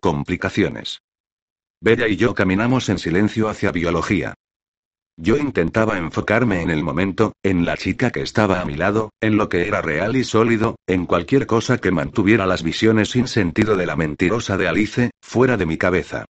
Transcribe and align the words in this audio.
Complicaciones. 0.00 1.00
Bella 1.80 2.08
y 2.08 2.16
yo 2.16 2.34
caminamos 2.34 2.88
en 2.88 2.98
silencio 2.98 3.48
hacia 3.48 3.72
biología. 3.72 4.34
Yo 5.18 5.38
intentaba 5.38 5.96
enfocarme 5.96 6.60
en 6.60 6.70
el 6.70 6.84
momento, 6.84 7.32
en 7.42 7.64
la 7.64 7.76
chica 7.78 8.10
que 8.10 8.20
estaba 8.20 8.60
a 8.60 8.66
mi 8.66 8.74
lado, 8.74 9.10
en 9.20 9.38
lo 9.38 9.48
que 9.48 9.66
era 9.66 9.80
real 9.80 10.14
y 10.16 10.24
sólido, 10.24 10.76
en 10.86 11.06
cualquier 11.06 11.46
cosa 11.46 11.78
que 11.78 11.90
mantuviera 11.90 12.46
las 12.46 12.62
visiones 12.62 13.10
sin 13.10 13.26
sentido 13.26 13.76
de 13.76 13.86
la 13.86 13.96
mentirosa 13.96 14.58
de 14.58 14.68
Alice, 14.68 15.10
fuera 15.22 15.56
de 15.56 15.64
mi 15.64 15.78
cabeza. 15.78 16.26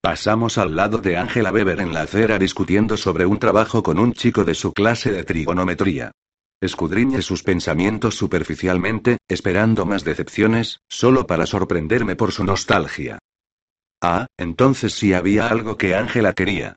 Pasamos 0.00 0.56
al 0.56 0.74
lado 0.74 0.98
de 0.98 1.18
Angela 1.18 1.52
Weber 1.52 1.80
en 1.80 1.92
la 1.92 2.02
acera 2.02 2.38
discutiendo 2.38 2.96
sobre 2.96 3.26
un 3.26 3.38
trabajo 3.38 3.82
con 3.82 3.98
un 3.98 4.14
chico 4.14 4.44
de 4.44 4.54
su 4.54 4.72
clase 4.72 5.12
de 5.12 5.24
trigonometría. 5.24 6.12
Escudriñé 6.60 7.22
sus 7.22 7.44
pensamientos 7.44 8.16
superficialmente, 8.16 9.18
esperando 9.28 9.86
más 9.86 10.02
decepciones, 10.02 10.80
solo 10.88 11.26
para 11.26 11.46
sorprenderme 11.46 12.16
por 12.16 12.32
su 12.32 12.42
nostalgia. 12.42 13.20
Ah, 14.02 14.26
entonces 14.36 14.92
sí 14.94 15.12
había 15.12 15.48
algo 15.48 15.76
que 15.76 15.94
Ángela 15.94 16.32
quería. 16.32 16.74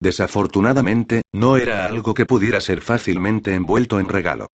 Desafortunadamente, 0.00 1.22
no 1.32 1.56
era 1.56 1.86
algo 1.86 2.12
que 2.12 2.26
pudiera 2.26 2.60
ser 2.60 2.82
fácilmente 2.82 3.54
envuelto 3.54 4.00
en 4.00 4.08
regalo. 4.08 4.48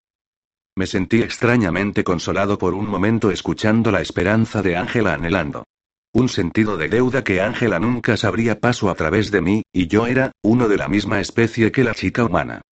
Me 0.77 0.86
sentí 0.86 1.22
extrañamente 1.22 2.05
consolado 2.05 2.56
por 2.58 2.75
un 2.75 2.88
momento 2.88 3.31
escuchando 3.31 3.91
la 3.91 4.00
esperanza 4.00 4.62
de 4.62 4.77
Ángela 4.77 5.14
anhelando. 5.14 5.64
Un 6.12 6.28
sentido 6.28 6.77
de 6.77 6.88
deuda 6.88 7.25
que 7.25 7.41
Ángela 7.41 7.81
nunca 7.81 8.16
sabría 8.16 8.60
paso 8.60 8.91
a 8.91 8.94
través 8.94 9.31
de 9.31 9.41
mí, 9.41 9.62
y 9.72 9.88
yo 9.88 10.06
era, 10.06 10.33
uno 10.42 10.69
de 10.69 10.77
la 10.77 10.88
misma 10.88 11.20
especie 11.20 11.72
que 11.72 11.83
la 11.84 11.94
chica 11.94 12.25
humana. 12.25 12.62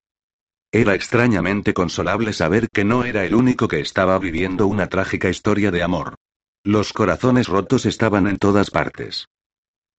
Era 0.75 0.97
extrañamente 0.97 1.73
consolable 1.73 2.33
saber 2.33 2.69
que 2.69 2.85
no 2.85 3.05
era 3.05 3.25
el 3.25 3.37
único 3.37 3.69
que 3.69 3.79
estaba 3.79 4.19
viviendo 4.19 4.67
una 4.67 4.89
trágica 4.89 5.31
historia 5.31 5.71
de 5.71 5.85
amor. 5.85 6.17
Los 6.65 6.93
corazones 6.93 7.47
rotos 7.47 7.87
estaban 7.87 8.27
en 8.27 8.39
todas 8.39 8.73
partes. 8.73 9.29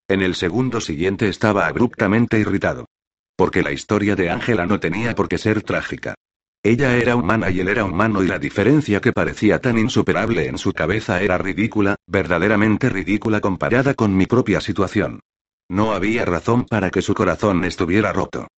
En 0.09 0.21
el 0.21 0.35
segundo 0.35 0.81
siguiente 0.81 1.29
estaba 1.29 1.67
abruptamente 1.67 2.39
irritado. 2.39 2.87
Porque 3.37 3.63
la 3.63 3.71
historia 3.71 4.17
de 4.17 4.29
Ángela 4.29 4.65
no 4.65 4.81
tenía 4.81 5.15
por 5.15 5.29
qué 5.29 5.37
ser 5.37 5.61
trágica. 5.61 6.15
Ella 6.61 6.97
era 6.97 7.15
humana 7.15 7.49
y 7.51 7.61
él 7.61 7.69
era 7.69 7.85
humano 7.85 8.21
y 8.21 8.27
la 8.27 8.37
diferencia 8.37 8.99
que 8.99 9.13
parecía 9.13 9.61
tan 9.61 9.77
insuperable 9.77 10.47
en 10.47 10.57
su 10.57 10.73
cabeza 10.73 11.21
era 11.21 11.37
ridícula, 11.37 11.95
verdaderamente 12.05 12.89
ridícula 12.89 13.39
comparada 13.39 13.93
con 13.93 14.17
mi 14.17 14.25
propia 14.25 14.59
situación. 14.59 15.21
No 15.69 15.93
había 15.93 16.25
razón 16.25 16.65
para 16.65 16.89
que 16.89 17.01
su 17.01 17.13
corazón 17.13 17.63
estuviera 17.63 18.11
roto. 18.11 18.49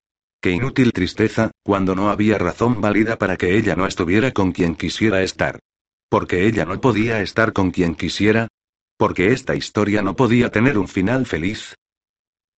Qué 0.41 0.51
inútil 0.51 0.93
tristeza, 0.93 1.51
cuando 1.63 1.95
no 1.95 2.09
había 2.09 2.37
razón 2.37 2.79
válida 2.79 3.17
para 3.17 3.37
que 3.37 3.57
ella 3.57 3.75
no 3.75 3.87
estuviera 3.87 4.31
con 4.31 4.51
quien 4.51 4.75
quisiera 4.75 5.23
estar. 5.23 5.59
Porque 6.09 6.45
ella 6.45 6.65
no 6.65 6.79
podía 6.79 7.21
estar 7.21 7.53
con 7.53 7.71
quien 7.71 7.95
quisiera, 7.95 8.47
porque 8.97 9.31
esta 9.31 9.55
historia 9.55 10.01
no 10.01 10.15
podía 10.15 10.49
tener 10.49 10.77
un 10.77 10.87
final 10.87 11.25
feliz. 11.25 11.75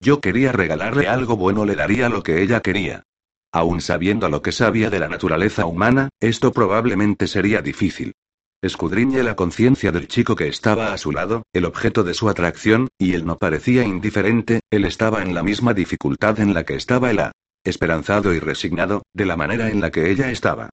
Yo 0.01 0.19
quería 0.19 0.51
regalarle 0.51 1.07
algo 1.07 1.37
bueno, 1.37 1.65
le 1.65 1.75
daría 1.75 2.09
lo 2.09 2.21
que 2.21 2.41
ella 2.41 2.61
quería. 2.61 3.03
Aun 3.51 3.81
sabiendo 3.81 4.29
lo 4.29 4.41
que 4.41 4.51
sabía 4.51 4.89
de 4.89 4.99
la 4.99 5.07
naturaleza 5.07 5.65
humana, 5.65 6.09
esto 6.19 6.51
probablemente 6.51 7.27
sería 7.27 7.61
difícil. 7.61 8.13
Escudriñe 8.61 9.23
la 9.23 9.35
conciencia 9.35 9.91
del 9.91 10.07
chico 10.07 10.35
que 10.35 10.49
estaba 10.49 10.93
a 10.93 10.97
su 10.97 11.13
lado, 11.13 11.43
el 11.53 11.63
objeto 11.63 12.03
de 12.03 12.13
su 12.13 12.29
atracción, 12.29 12.89
y 12.97 13.13
él 13.13 13.25
no 13.25 13.37
parecía 13.37 13.83
indiferente, 13.83 14.59
él 14.69 14.83
estaba 14.83 15.21
en 15.21 15.33
la 15.33 15.43
misma 15.43 15.73
dificultad 15.73 16.39
en 16.41 16.53
la 16.53 16.65
que 16.65 16.75
estaba 16.75 17.09
él, 17.09 17.19
esperanzado 17.63 18.33
y 18.33 18.39
resignado, 18.39 19.03
de 19.13 19.25
la 19.25 19.35
manera 19.37 19.69
en 19.69 19.81
la 19.81 19.91
que 19.91 20.09
ella 20.09 20.31
estaba. 20.31 20.69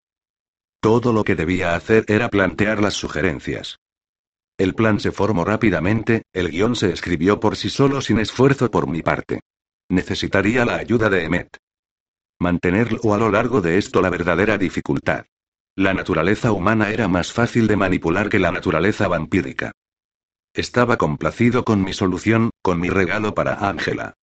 Todo 0.81 1.13
lo 1.13 1.25
que 1.25 1.35
debía 1.35 1.75
hacer 1.75 2.05
era 2.09 2.29
plantear 2.29 2.81
las 2.81 2.95
sugerencias. 2.95 3.79
El 4.59 4.75
plan 4.75 5.01
se 5.01 5.13
formó 5.13 5.45
rápidamente, 5.45 6.23
el 6.33 6.51
guion 6.51 6.77
se 6.77 6.91
escribió 6.91 7.41
por 7.41 7.57
sí 7.57 7.69
solo 7.69 8.01
sin 8.01 8.19
esfuerzo 8.19 8.71
por 8.71 8.87
mi 8.89 9.03
parte. 9.03 9.41
Necesitaría 9.89 10.65
la 10.65 10.77
ayuda 10.77 11.11
de 11.11 11.25
Emmet. 11.25 11.57
Mantenerlo 12.39 13.15
a 13.15 13.19
lo 13.19 13.31
largo 13.31 13.61
de 13.61 13.79
esto 13.79 14.01
la 14.01 14.11
verdadera 14.11 14.59
dificultad. 14.59 15.27
La 15.75 15.93
naturaleza 15.93 16.53
humana 16.53 16.91
era 16.91 17.07
más 17.07 17.33
fácil 17.33 17.67
de 17.67 17.77
manipular 17.77 18.31
que 18.31 18.39
la 18.39 18.51
naturaleza 18.51 19.09
vampírica. 19.09 19.73
Estaba 20.55 20.97
complacido 20.97 21.65
con 21.65 21.83
mi 21.83 21.93
solución, 21.93 22.51
con 22.63 22.81
mi 22.81 22.89
regalo 22.89 23.35
para 23.35 23.69
Ángela. 23.69 24.15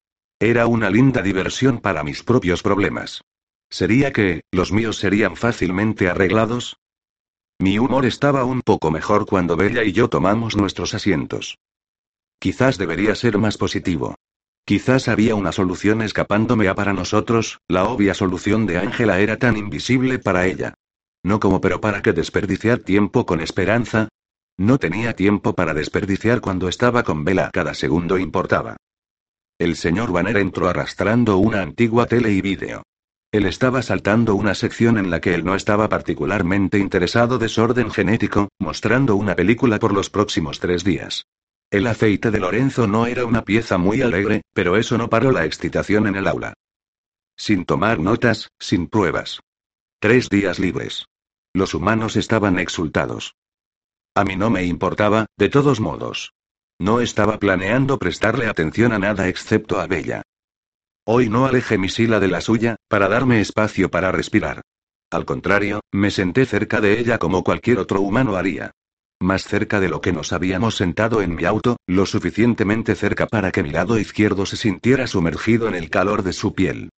Era 0.45 0.67
una 0.67 0.89
linda 0.89 1.21
diversión 1.21 1.79
para 1.79 2.03
mis 2.03 2.21
propios 2.21 2.61
problemas. 2.61 3.23
¿Sería 3.69 4.11
que, 4.11 4.41
los 4.51 4.73
míos 4.73 4.97
serían 4.97 5.37
fácilmente 5.37 6.09
arreglados? 6.09 6.75
Mi 7.59 7.79
humor 7.79 8.05
estaba 8.05 8.43
un 8.43 8.61
poco 8.61 8.91
mejor 8.91 9.25
cuando 9.25 9.55
Bella 9.55 9.85
y 9.85 9.93
yo 9.93 10.09
tomamos 10.09 10.57
nuestros 10.57 10.93
asientos. 10.93 11.59
Quizás 12.39 12.77
debería 12.77 13.15
ser 13.15 13.37
más 13.37 13.57
positivo. 13.57 14.15
Quizás 14.65 15.07
había 15.07 15.35
una 15.35 15.53
solución 15.53 16.01
escapándome 16.01 16.67
a 16.67 16.75
para 16.75 16.91
nosotros, 16.91 17.61
la 17.69 17.85
obvia 17.85 18.13
solución 18.13 18.65
de 18.65 18.79
Ángela 18.79 19.21
era 19.21 19.37
tan 19.37 19.55
invisible 19.55 20.19
para 20.19 20.45
ella. 20.45 20.73
No 21.23 21.39
como 21.39 21.61
pero 21.61 21.79
para 21.79 22.01
qué 22.01 22.11
desperdiciar 22.11 22.79
tiempo 22.79 23.25
con 23.25 23.39
esperanza. 23.39 24.09
No 24.57 24.77
tenía 24.77 25.15
tiempo 25.15 25.55
para 25.55 25.73
desperdiciar 25.73 26.41
cuando 26.41 26.67
estaba 26.67 27.03
con 27.03 27.23
Bella, 27.23 27.49
cada 27.53 27.73
segundo 27.73 28.17
importaba. 28.17 28.75
El 29.63 29.77
señor 29.77 30.11
Banner 30.11 30.35
entró 30.35 30.67
arrastrando 30.67 31.37
una 31.37 31.61
antigua 31.61 32.05
tele 32.05 32.33
y 32.33 32.41
vídeo. 32.41 32.83
Él 33.31 33.45
estaba 33.45 33.81
saltando 33.81 34.35
una 34.35 34.55
sección 34.55 34.97
en 34.97 35.09
la 35.09 35.21
que 35.21 35.33
él 35.33 35.45
no 35.45 35.55
estaba 35.55 35.87
particularmente 35.87 36.79
interesado 36.79 37.37
desorden 37.37 37.89
genético, 37.89 38.49
mostrando 38.59 39.15
una 39.15 39.37
película 39.37 39.79
por 39.79 39.93
los 39.93 40.09
próximos 40.09 40.59
tres 40.59 40.83
días. 40.83 41.27
El 41.71 41.87
aceite 41.87 42.29
de 42.29 42.41
Lorenzo 42.41 42.87
no 42.87 43.05
era 43.05 43.25
una 43.25 43.45
pieza 43.45 43.77
muy 43.77 44.01
alegre, 44.01 44.41
pero 44.53 44.75
eso 44.75 44.97
no 44.97 45.09
paró 45.09 45.31
la 45.31 45.45
excitación 45.45 46.07
en 46.07 46.17
el 46.17 46.27
aula. 46.27 46.55
Sin 47.37 47.63
tomar 47.63 47.99
notas, 47.99 48.49
sin 48.59 48.87
pruebas. 48.87 49.39
Tres 50.01 50.27
días 50.27 50.59
libres. 50.59 51.05
Los 51.53 51.73
humanos 51.73 52.17
estaban 52.17 52.59
exultados. 52.59 53.37
A 54.13 54.25
mí 54.25 54.35
no 54.35 54.49
me 54.49 54.65
importaba, 54.65 55.25
de 55.37 55.47
todos 55.47 55.79
modos. 55.79 56.33
No 56.79 57.01
estaba 57.01 57.39
planeando 57.39 57.97
prestarle 57.99 58.47
atención 58.47 58.93
a 58.93 58.99
nada 58.99 59.27
excepto 59.27 59.79
a 59.79 59.87
Bella. 59.87 60.23
Hoy 61.05 61.29
no 61.29 61.45
alejé 61.45 61.77
mi 61.77 61.89
sila 61.89 62.19
de 62.19 62.27
la 62.27 62.41
suya, 62.41 62.77
para 62.87 63.07
darme 63.07 63.41
espacio 63.41 63.91
para 63.91 64.11
respirar. 64.11 64.61
Al 65.11 65.25
contrario, 65.25 65.81
me 65.91 66.11
senté 66.11 66.45
cerca 66.45 66.81
de 66.81 66.99
ella 66.99 67.19
como 67.19 67.43
cualquier 67.43 67.79
otro 67.79 68.01
humano 68.01 68.35
haría. 68.35 68.71
Más 69.21 69.43
cerca 69.43 69.79
de 69.79 69.87
lo 69.87 70.01
que 70.01 70.11
nos 70.11 70.33
habíamos 70.33 70.75
sentado 70.75 71.21
en 71.21 71.35
mi 71.35 71.45
auto, 71.45 71.77
lo 71.87 72.05
suficientemente 72.05 72.95
cerca 72.95 73.27
para 73.27 73.51
que 73.51 73.63
mi 73.63 73.69
lado 73.69 73.99
izquierdo 73.99 74.45
se 74.45 74.57
sintiera 74.57 75.07
sumergido 75.07 75.67
en 75.67 75.75
el 75.75 75.89
calor 75.89 76.23
de 76.23 76.33
su 76.33 76.53
piel. 76.53 76.89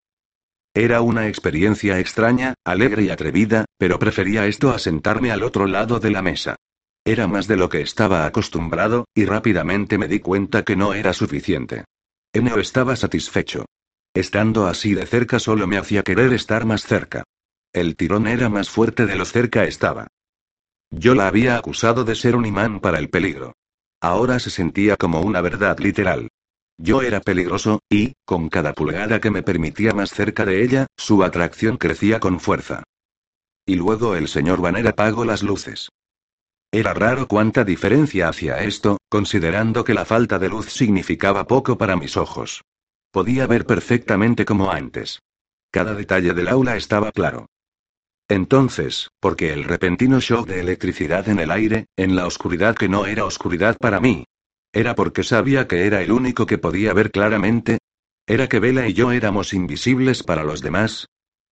Era 0.74 1.00
una 1.00 1.28
experiencia 1.28 1.98
extraña, 1.98 2.54
alegre 2.64 3.04
y 3.04 3.10
atrevida, 3.10 3.64
pero 3.78 3.98
prefería 3.98 4.46
esto 4.46 4.70
a 4.70 4.78
sentarme 4.78 5.30
al 5.30 5.42
otro 5.42 5.66
lado 5.66 6.00
de 6.00 6.10
la 6.10 6.22
mesa. 6.22 6.56
Era 7.06 7.28
más 7.28 7.46
de 7.46 7.56
lo 7.56 7.68
que 7.68 7.82
estaba 7.82 8.26
acostumbrado, 8.26 9.04
y 9.14 9.26
rápidamente 9.26 9.96
me 9.96 10.08
di 10.08 10.18
cuenta 10.18 10.64
que 10.64 10.74
no 10.74 10.92
era 10.92 11.12
suficiente. 11.12 11.84
Eneo 12.32 12.58
estaba 12.58 12.96
satisfecho. 12.96 13.64
Estando 14.12 14.66
así 14.66 14.92
de 14.92 15.06
cerca 15.06 15.38
solo 15.38 15.68
me 15.68 15.78
hacía 15.78 16.02
querer 16.02 16.32
estar 16.32 16.64
más 16.66 16.82
cerca. 16.82 17.22
El 17.72 17.94
tirón 17.94 18.26
era 18.26 18.48
más 18.48 18.70
fuerte 18.70 19.06
de 19.06 19.14
lo 19.14 19.24
cerca 19.24 19.62
estaba. 19.62 20.08
Yo 20.90 21.14
la 21.14 21.28
había 21.28 21.56
acusado 21.56 22.02
de 22.04 22.16
ser 22.16 22.34
un 22.34 22.44
imán 22.44 22.80
para 22.80 22.98
el 22.98 23.08
peligro. 23.08 23.52
Ahora 24.00 24.40
se 24.40 24.50
sentía 24.50 24.96
como 24.96 25.20
una 25.20 25.40
verdad 25.40 25.78
literal. 25.78 26.26
Yo 26.76 27.02
era 27.02 27.20
peligroso, 27.20 27.82
y, 27.88 28.14
con 28.24 28.48
cada 28.48 28.72
pulgada 28.72 29.20
que 29.20 29.30
me 29.30 29.44
permitía 29.44 29.92
más 29.92 30.10
cerca 30.10 30.44
de 30.44 30.64
ella, 30.64 30.88
su 30.96 31.22
atracción 31.22 31.76
crecía 31.76 32.18
con 32.18 32.40
fuerza. 32.40 32.82
Y 33.64 33.76
luego 33.76 34.16
el 34.16 34.26
señor 34.26 34.60
Banner 34.60 34.88
apagó 34.88 35.24
las 35.24 35.44
luces. 35.44 35.88
Era 36.76 36.92
raro 36.92 37.26
cuánta 37.26 37.64
diferencia 37.64 38.28
hacía 38.28 38.62
esto, 38.62 38.98
considerando 39.08 39.82
que 39.82 39.94
la 39.94 40.04
falta 40.04 40.38
de 40.38 40.50
luz 40.50 40.66
significaba 40.66 41.46
poco 41.46 41.78
para 41.78 41.96
mis 41.96 42.18
ojos. 42.18 42.64
Podía 43.10 43.46
ver 43.46 43.64
perfectamente 43.64 44.44
como 44.44 44.70
antes. 44.70 45.22
Cada 45.70 45.94
detalle 45.94 46.34
del 46.34 46.48
aula 46.48 46.76
estaba 46.76 47.12
claro. 47.12 47.46
Entonces, 48.28 49.08
porque 49.20 49.54
el 49.54 49.64
repentino 49.64 50.20
shock 50.20 50.46
de 50.48 50.60
electricidad 50.60 51.26
en 51.30 51.38
el 51.38 51.50
aire, 51.50 51.86
en 51.96 52.14
la 52.14 52.26
oscuridad 52.26 52.76
que 52.76 52.90
no 52.90 53.06
era 53.06 53.24
oscuridad 53.24 53.78
para 53.78 53.98
mí. 53.98 54.26
Era 54.70 54.94
porque 54.94 55.22
sabía 55.22 55.66
que 55.66 55.86
era 55.86 56.02
el 56.02 56.12
único 56.12 56.44
que 56.44 56.58
podía 56.58 56.92
ver 56.92 57.10
claramente. 57.10 57.78
Era 58.26 58.50
que 58.50 58.60
Vela 58.60 58.86
y 58.86 58.92
yo 58.92 59.12
éramos 59.12 59.54
invisibles 59.54 60.22
para 60.22 60.44
los 60.44 60.60
demás. 60.60 61.08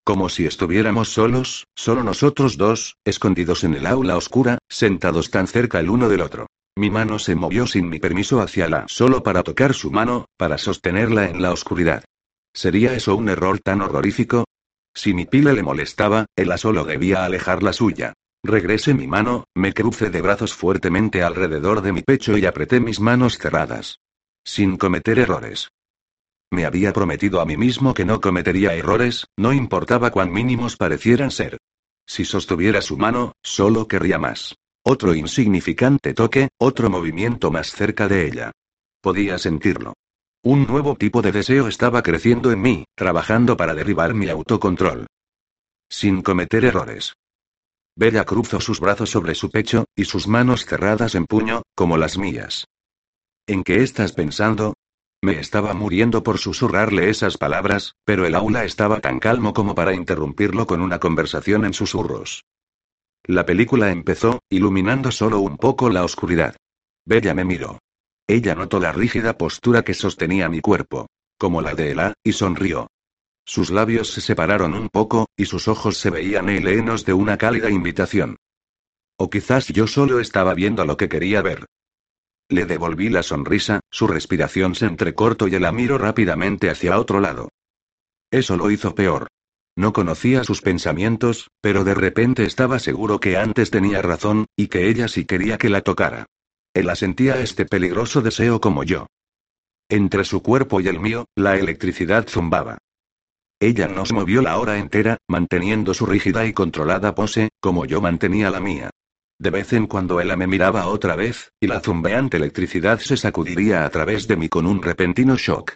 Como 0.05 0.27
si 0.27 0.45
estuviéramos 0.45 1.09
solos, 1.13 1.65
solo 1.75 2.03
nosotros 2.03 2.57
dos, 2.57 2.97
escondidos 3.05 3.63
en 3.63 3.73
el 3.73 3.85
aula 3.85 4.17
oscura, 4.17 4.57
sentados 4.69 5.31
tan 5.31 5.47
cerca 5.47 5.79
el 5.79 5.89
uno 5.89 6.09
del 6.09 6.19
otro. 6.19 6.47
Mi 6.75 6.89
mano 6.89 7.19
se 7.19 7.35
movió 7.35 7.67
sin 7.67 7.88
mi 7.88 8.00
permiso 8.00 8.41
hacia 8.41 8.67
la, 8.67 8.85
solo 8.89 9.23
para 9.23 9.44
tocar 9.44 9.73
su 9.73 9.91
mano, 9.91 10.25
para 10.38 10.57
sostenerla 10.57 11.29
en 11.29 11.41
la 11.41 11.53
oscuridad. 11.53 12.03
¿Sería 12.53 12.94
eso 12.95 13.15
un 13.15 13.29
error 13.29 13.59
tan 13.59 13.81
horrorífico? 13.81 14.44
Si 14.94 15.13
mi 15.13 15.25
pila 15.25 15.53
le 15.53 15.63
molestaba, 15.63 16.25
él 16.35 16.51
solo 16.57 16.83
debía 16.83 17.23
alejar 17.23 17.63
la 17.63 17.71
suya. 17.71 18.13
Regresé 18.44 18.94
mi 18.94 19.07
mano, 19.07 19.45
me 19.56 19.73
crucé 19.73 20.09
de 20.09 20.21
brazos 20.21 20.53
fuertemente 20.53 21.23
alrededor 21.23 21.81
de 21.81 21.94
mi 21.94 22.01
pecho 22.01 22.38
y 22.38 22.45
apreté 22.45 22.81
mis 22.81 22.99
manos 22.99 23.38
cerradas. 23.38 23.99
Sin 24.44 24.75
cometer 24.75 25.17
errores. 25.17 25.69
Me 26.53 26.65
había 26.65 26.94
prometido 26.94 27.41
a 27.41 27.45
mí 27.47 27.57
mismo 27.57 27.95
que 27.95 28.05
no 28.05 28.21
cometería 28.21 28.75
errores, 28.75 29.25
no 29.35 29.53
importaba 29.53 30.11
cuán 30.11 30.31
mínimos 30.31 30.77
parecieran 30.77 31.31
ser. 31.31 31.57
Si 32.05 32.25
sostuviera 32.25 32.83
su 32.83 32.95
mano, 32.95 33.33
solo 33.41 33.88
querría 33.88 34.19
más. 34.19 34.53
Otro 34.83 35.15
insignificante 35.15 36.13
toque, 36.13 36.50
otro 36.59 36.91
movimiento 36.91 37.50
más 37.50 37.71
cerca 37.71 38.07
de 38.07 38.27
ella. 38.27 38.51
Podía 39.01 39.39
sentirlo. 39.39 39.94
Un 40.44 40.67
nuevo 40.67 40.95
tipo 40.95 41.23
de 41.23 41.31
deseo 41.31 41.67
estaba 41.67 42.03
creciendo 42.03 42.51
en 42.51 42.61
mí, 42.61 42.85
trabajando 42.95 43.57
para 43.57 43.73
derribar 43.73 44.13
mi 44.13 44.29
autocontrol. 44.29 45.07
Sin 45.89 46.21
cometer 46.21 46.65
errores. 46.65 47.13
Bella 47.95 48.25
cruzó 48.25 48.59
sus 48.59 48.79
brazos 48.79 49.09
sobre 49.09 49.33
su 49.33 49.49
pecho, 49.49 49.85
y 49.95 50.06
sus 50.06 50.27
manos 50.27 50.67
cerradas 50.67 51.15
en 51.15 51.25
puño, 51.25 51.63
como 51.73 51.97
las 51.97 52.19
mías. 52.19 52.67
¿En 53.47 53.63
qué 53.63 53.81
estás 53.81 54.11
pensando? 54.11 54.75
Me 55.23 55.39
estaba 55.39 55.73
muriendo 55.73 56.21
por 56.21 56.37
susurrarle 56.37 57.09
esas 57.09 57.37
palabras, 57.37 57.95
pero 58.03 58.25
el 58.25 58.35
aula 58.35 58.65
estaba 58.65 58.99
tan 58.99 59.19
calmo 59.19 59.53
como 59.53 59.73
para 59.73 59.93
interrumpirlo 59.93 60.67
con 60.67 60.81
una 60.81 60.99
conversación 60.99 61.63
en 61.63 61.73
susurros. 61.73 62.43
La 63.23 63.45
película 63.45 63.89
empezó, 63.89 64.41
iluminando 64.49 65.11
solo 65.11 65.39
un 65.39 65.55
poco 65.55 65.89
la 65.89 66.03
oscuridad. 66.03 66.57
Bella 67.05 67.33
me 67.33 67.45
miró. 67.45 67.79
Ella 68.27 68.53
notó 68.53 68.81
la 68.81 68.91
rígida 68.91 69.37
postura 69.37 69.83
que 69.83 69.93
sostenía 69.93 70.49
mi 70.49 70.59
cuerpo, 70.59 71.07
como 71.37 71.61
la 71.61 71.73
de 71.73 71.91
Ela, 71.91 72.13
y 72.21 72.33
sonrió. 72.33 72.87
Sus 73.45 73.69
labios 73.69 74.11
se 74.11 74.19
separaron 74.19 74.73
un 74.73 74.89
poco, 74.89 75.27
y 75.37 75.45
sus 75.45 75.69
ojos 75.69 75.95
se 75.95 76.09
veían 76.09 76.49
helenos 76.49 77.05
de 77.05 77.13
una 77.13 77.37
cálida 77.37 77.69
invitación. 77.69 78.35
O 79.17 79.29
quizás 79.29 79.69
yo 79.69 79.87
solo 79.87 80.19
estaba 80.19 80.53
viendo 80.53 80.83
lo 80.83 80.97
que 80.97 81.07
quería 81.07 81.41
ver. 81.41 81.65
Le 82.53 82.67
devolví 82.67 83.09
la 83.09 83.23
sonrisa, 83.23 83.79
su 83.89 84.05
respiración 84.05 84.75
se 84.75 84.85
entrecortó 84.85 85.47
y 85.47 85.57
la 85.57 85.71
miró 85.71 85.97
rápidamente 85.97 86.69
hacia 86.69 87.00
otro 87.00 87.19
lado. 87.19 87.50
Eso 88.29 88.57
lo 88.57 88.69
hizo 88.69 88.94
peor. 88.94 89.27
No 89.75 89.91
conocía 89.91 90.44
sus 90.44 90.61
pensamientos, 90.61 91.50
pero 91.61 91.83
de 91.83 91.95
repente 91.95 92.45
estaba 92.45 92.77
seguro 92.77 93.19
que 93.19 93.38
antes 93.38 93.71
tenía 93.71 94.03
razón, 94.03 94.45
y 94.55 94.67
que 94.67 94.88
ella 94.88 95.07
sí 95.07 95.25
quería 95.25 95.57
que 95.57 95.69
la 95.69 95.81
tocara. 95.81 96.27
Él 96.75 96.95
sentía 96.95 97.39
este 97.39 97.65
peligroso 97.65 98.21
deseo 98.21 98.61
como 98.61 98.83
yo. 98.83 99.07
Entre 99.89 100.23
su 100.23 100.44
cuerpo 100.44 100.79
y 100.79 100.88
el 100.89 100.99
mío, 100.99 101.25
la 101.35 101.57
electricidad 101.57 102.27
zumbaba. 102.27 102.77
Ella 103.59 103.88
nos 103.88 104.13
movió 104.13 104.44
la 104.44 104.59
hora 104.59 104.77
entera, 104.77 105.17
manteniendo 105.27 105.95
su 105.95 106.06
rígida 106.06 106.45
y 106.45 106.53
controlada 106.53 107.15
pose, 107.15 107.49
como 107.59 107.85
yo 107.85 107.99
mantenía 107.99 108.51
la 108.51 108.59
mía. 108.59 108.91
De 109.39 109.50
vez 109.50 109.74
en 109.74 109.88
cuando 109.88 110.19
ella 110.21 110.35
me 110.35 110.47
miraba 110.47 110.88
otra 110.88 111.15
vez, 111.15 111.51
y 111.59 111.68
la 111.68 111.80
zumbeante 111.80 112.38
electricidad 112.38 113.00
se 113.00 113.18
sacudiría 113.18 113.85
a 113.85 113.89
través 113.89 114.27
de 114.27 114.38
mí 114.38 114.50
con 114.50 114.65
un 114.65 114.81
repentino 114.81 115.35
shock. 115.35 115.75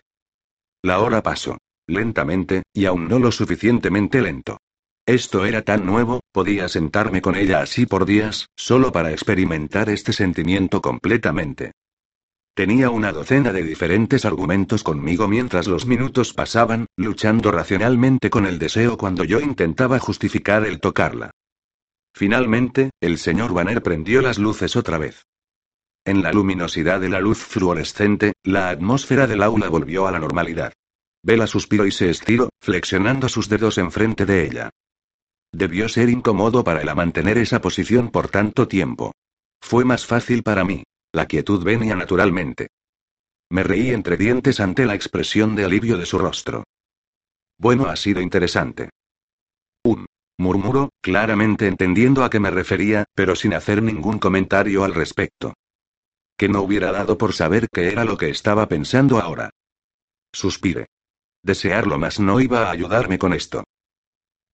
La 0.83 0.99
hora 0.99 1.21
pasó. 1.23 1.57
Lentamente, 1.89 2.63
y 2.73 2.85
aún 2.85 3.07
no 3.07 3.17
lo 3.17 3.31
suficientemente 3.31 4.21
lento. 4.21 4.57
Esto 5.05 5.45
era 5.45 5.61
tan 5.61 5.85
nuevo, 5.85 6.19
podía 6.33 6.67
sentarme 6.67 7.21
con 7.21 7.35
ella 7.35 7.61
así 7.61 7.85
por 7.85 8.05
días, 8.05 8.47
solo 8.57 8.91
para 8.91 9.11
experimentar 9.11 9.89
este 9.89 10.11
sentimiento 10.11 10.81
completamente. 10.81 11.71
Tenía 12.53 12.89
una 12.89 13.13
docena 13.13 13.53
de 13.53 13.63
diferentes 13.63 14.25
argumentos 14.25 14.83
conmigo 14.83 15.27
mientras 15.27 15.67
los 15.67 15.85
minutos 15.85 16.33
pasaban, 16.33 16.87
luchando 16.97 17.51
racionalmente 17.51 18.29
con 18.29 18.45
el 18.45 18.59
deseo 18.59 18.97
cuando 18.97 19.23
yo 19.23 19.39
intentaba 19.39 19.99
justificar 19.99 20.65
el 20.65 20.81
tocarla. 20.81 21.31
Finalmente, 22.17 22.89
el 22.99 23.19
señor 23.19 23.53
Banner 23.53 23.83
prendió 23.83 24.23
las 24.23 24.39
luces 24.39 24.75
otra 24.75 24.97
vez. 24.97 25.27
En 26.03 26.23
la 26.23 26.31
luminosidad 26.31 26.99
de 26.99 27.09
la 27.09 27.19
luz 27.19 27.37
fluorescente, 27.37 28.33
la 28.43 28.69
atmósfera 28.69 29.27
del 29.27 29.43
aula 29.43 29.69
volvió 29.69 30.07
a 30.07 30.11
la 30.11 30.17
normalidad. 30.17 30.73
Vela 31.21 31.45
suspiró 31.45 31.85
y 31.85 31.91
se 31.91 32.09
estiró, 32.09 32.49
flexionando 32.59 33.29
sus 33.29 33.49
dedos 33.49 33.77
enfrente 33.77 34.25
de 34.25 34.47
ella. 34.47 34.71
Debió 35.51 35.87
ser 35.89 36.09
incómodo 36.09 36.63
para 36.63 36.81
él 36.81 36.89
mantener 36.95 37.37
esa 37.37 37.61
posición 37.61 38.09
por 38.09 38.29
tanto 38.29 38.67
tiempo. 38.67 39.13
Fue 39.61 39.85
más 39.85 40.07
fácil 40.07 40.41
para 40.41 40.63
mí. 40.63 40.85
La 41.13 41.27
quietud 41.27 41.63
venía 41.63 41.95
naturalmente. 41.95 42.69
Me 43.51 43.61
reí 43.61 43.91
entre 43.91 44.17
dientes 44.17 44.59
ante 44.59 44.87
la 44.87 44.95
expresión 44.95 45.55
de 45.55 45.65
alivio 45.65 45.99
de 45.99 46.07
su 46.07 46.17
rostro. 46.17 46.63
Bueno, 47.59 47.85
ha 47.85 47.95
sido 47.95 48.21
interesante. 48.21 48.89
Murmuró, 50.39 50.91
claramente 51.01 51.65
entendiendo 51.67 52.23
a 52.23 52.29
qué 52.29 52.39
me 52.39 52.51
refería, 52.51 53.05
pero 53.15 53.35
sin 53.35 53.55
hacer 53.55 53.81
ningún 53.81 54.19
comentario 54.19 54.83
al 54.83 54.93
respecto. 54.93 55.55
Que 56.37 56.47
no 56.47 56.61
hubiera 56.61 56.91
dado 56.91 57.17
por 57.17 57.33
saber 57.33 57.67
qué 57.71 57.87
era 57.87 58.05
lo 58.05 58.17
que 58.17 58.29
estaba 58.29 58.67
pensando 58.67 59.19
ahora. 59.19 59.49
Suspire. 60.31 60.85
Desearlo 61.41 61.97
más 61.97 62.19
no 62.19 62.39
iba 62.39 62.67
a 62.67 62.71
ayudarme 62.71 63.17
con 63.17 63.33
esto. 63.33 63.63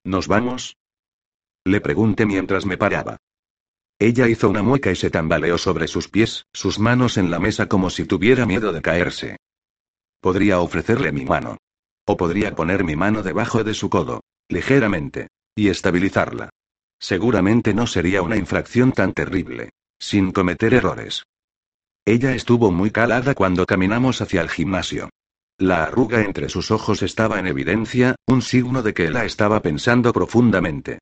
¿Nos 0.06 0.28
vamos? 0.28 0.78
Le 1.66 1.82
pregunté 1.82 2.26
mientras 2.26 2.66
me 2.66 2.78
paraba. 2.78 3.18
Ella 4.00 4.28
hizo 4.28 4.50
una 4.50 4.64
mueca 4.64 4.92
y 4.92 4.96
se 4.96 5.10
tambaleó 5.10 5.58
sobre 5.58 5.88
sus 5.88 6.08
pies, 6.08 6.46
sus 6.54 6.80
manos 6.80 7.18
en 7.18 7.30
la 7.30 7.40
mesa 7.40 7.68
como 7.68 7.90
si 7.90 8.06
tuviera 8.06 8.46
miedo 8.46 8.72
de 8.72 8.82
caerse. 8.82 9.38
Podría 10.22 10.60
ofrecerle 10.60 11.12
mi 11.12 11.26
mano. 11.26 11.58
O 12.06 12.16
podría 12.16 12.56
poner 12.56 12.84
mi 12.84 12.96
mano 12.96 13.24
debajo 13.24 13.64
de 13.64 13.74
su 13.74 13.90
codo, 13.90 14.22
ligeramente, 14.50 15.30
y 15.56 15.70
estabilizarla. 15.70 16.50
Seguramente 17.00 17.74
no 17.74 17.88
sería 17.88 18.22
una 18.22 18.38
infracción 18.38 18.92
tan 18.92 19.14
terrible, 19.14 19.72
sin 20.00 20.32
cometer 20.32 20.74
errores. 20.74 21.24
Ella 22.06 22.34
estuvo 22.34 22.72
muy 22.72 22.92
calada 22.92 23.34
cuando 23.34 23.66
caminamos 23.66 24.22
hacia 24.22 24.42
el 24.42 24.50
gimnasio. 24.50 25.10
La 25.58 25.84
arruga 25.84 26.22
entre 26.22 26.50
sus 26.50 26.72
ojos 26.72 27.04
estaba 27.04 27.40
en 27.40 27.48
evidencia, 27.48 28.16
un 28.28 28.42
signo 28.42 28.82
de 28.82 28.94
que 28.94 29.10
la 29.10 29.26
estaba 29.26 29.62
pensando 29.62 30.12
profundamente. 30.12 31.00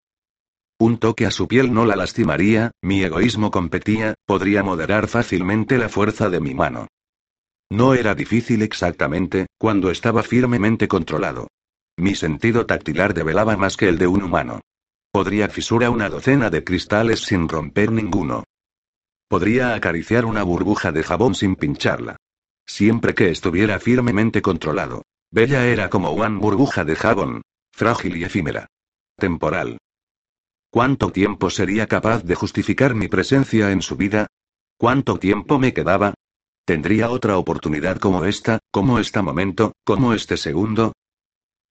Un 0.79 0.97
toque 0.97 1.25
a 1.25 1.31
su 1.31 1.47
piel 1.47 1.73
no 1.73 1.85
la 1.85 1.95
lastimaría, 1.95 2.71
mi 2.81 3.03
egoísmo 3.03 3.51
competía, 3.51 4.15
podría 4.25 4.63
moderar 4.63 5.07
fácilmente 5.07 5.77
la 5.77 5.89
fuerza 5.89 6.29
de 6.29 6.39
mi 6.39 6.53
mano. 6.53 6.87
No 7.71 7.93
era 7.93 8.15
difícil 8.15 8.63
exactamente, 8.63 9.45
cuando 9.57 9.91
estaba 9.91 10.23
firmemente 10.23 10.87
controlado. 10.87 11.47
Mi 12.01 12.15
sentido 12.15 12.65
tactilar 12.65 13.13
develaba 13.13 13.55
más 13.57 13.77
que 13.77 13.87
el 13.87 13.99
de 13.99 14.07
un 14.07 14.23
humano. 14.23 14.61
Podría 15.11 15.49
fisurar 15.49 15.91
una 15.91 16.09
docena 16.09 16.49
de 16.49 16.63
cristales 16.63 17.19
sin 17.19 17.47
romper 17.47 17.91
ninguno. 17.91 18.43
Podría 19.27 19.75
acariciar 19.75 20.25
una 20.25 20.41
burbuja 20.41 20.91
de 20.91 21.03
jabón 21.03 21.35
sin 21.35 21.55
pincharla. 21.55 22.17
Siempre 22.65 23.13
que 23.13 23.29
estuviera 23.29 23.79
firmemente 23.79 24.41
controlado. 24.41 25.03
Bella 25.29 25.67
era 25.67 25.91
como 25.91 26.11
una 26.11 26.27
burbuja 26.29 26.83
de 26.85 26.95
jabón. 26.95 27.43
Frágil 27.71 28.17
y 28.17 28.23
efímera. 28.23 28.65
Temporal. 29.15 29.77
¿Cuánto 30.71 31.11
tiempo 31.11 31.51
sería 31.51 31.85
capaz 31.85 32.23
de 32.23 32.33
justificar 32.33 32.95
mi 32.95 33.09
presencia 33.09 33.71
en 33.71 33.83
su 33.83 33.95
vida? 33.95 34.25
¿Cuánto 34.75 35.19
tiempo 35.19 35.59
me 35.59 35.71
quedaba? 35.71 36.15
¿Tendría 36.65 37.11
otra 37.11 37.37
oportunidad 37.37 37.99
como 37.99 38.25
esta, 38.25 38.57
como 38.71 38.97
este 38.97 39.21
momento, 39.21 39.73
como 39.83 40.15
este 40.15 40.35
segundo? 40.35 40.93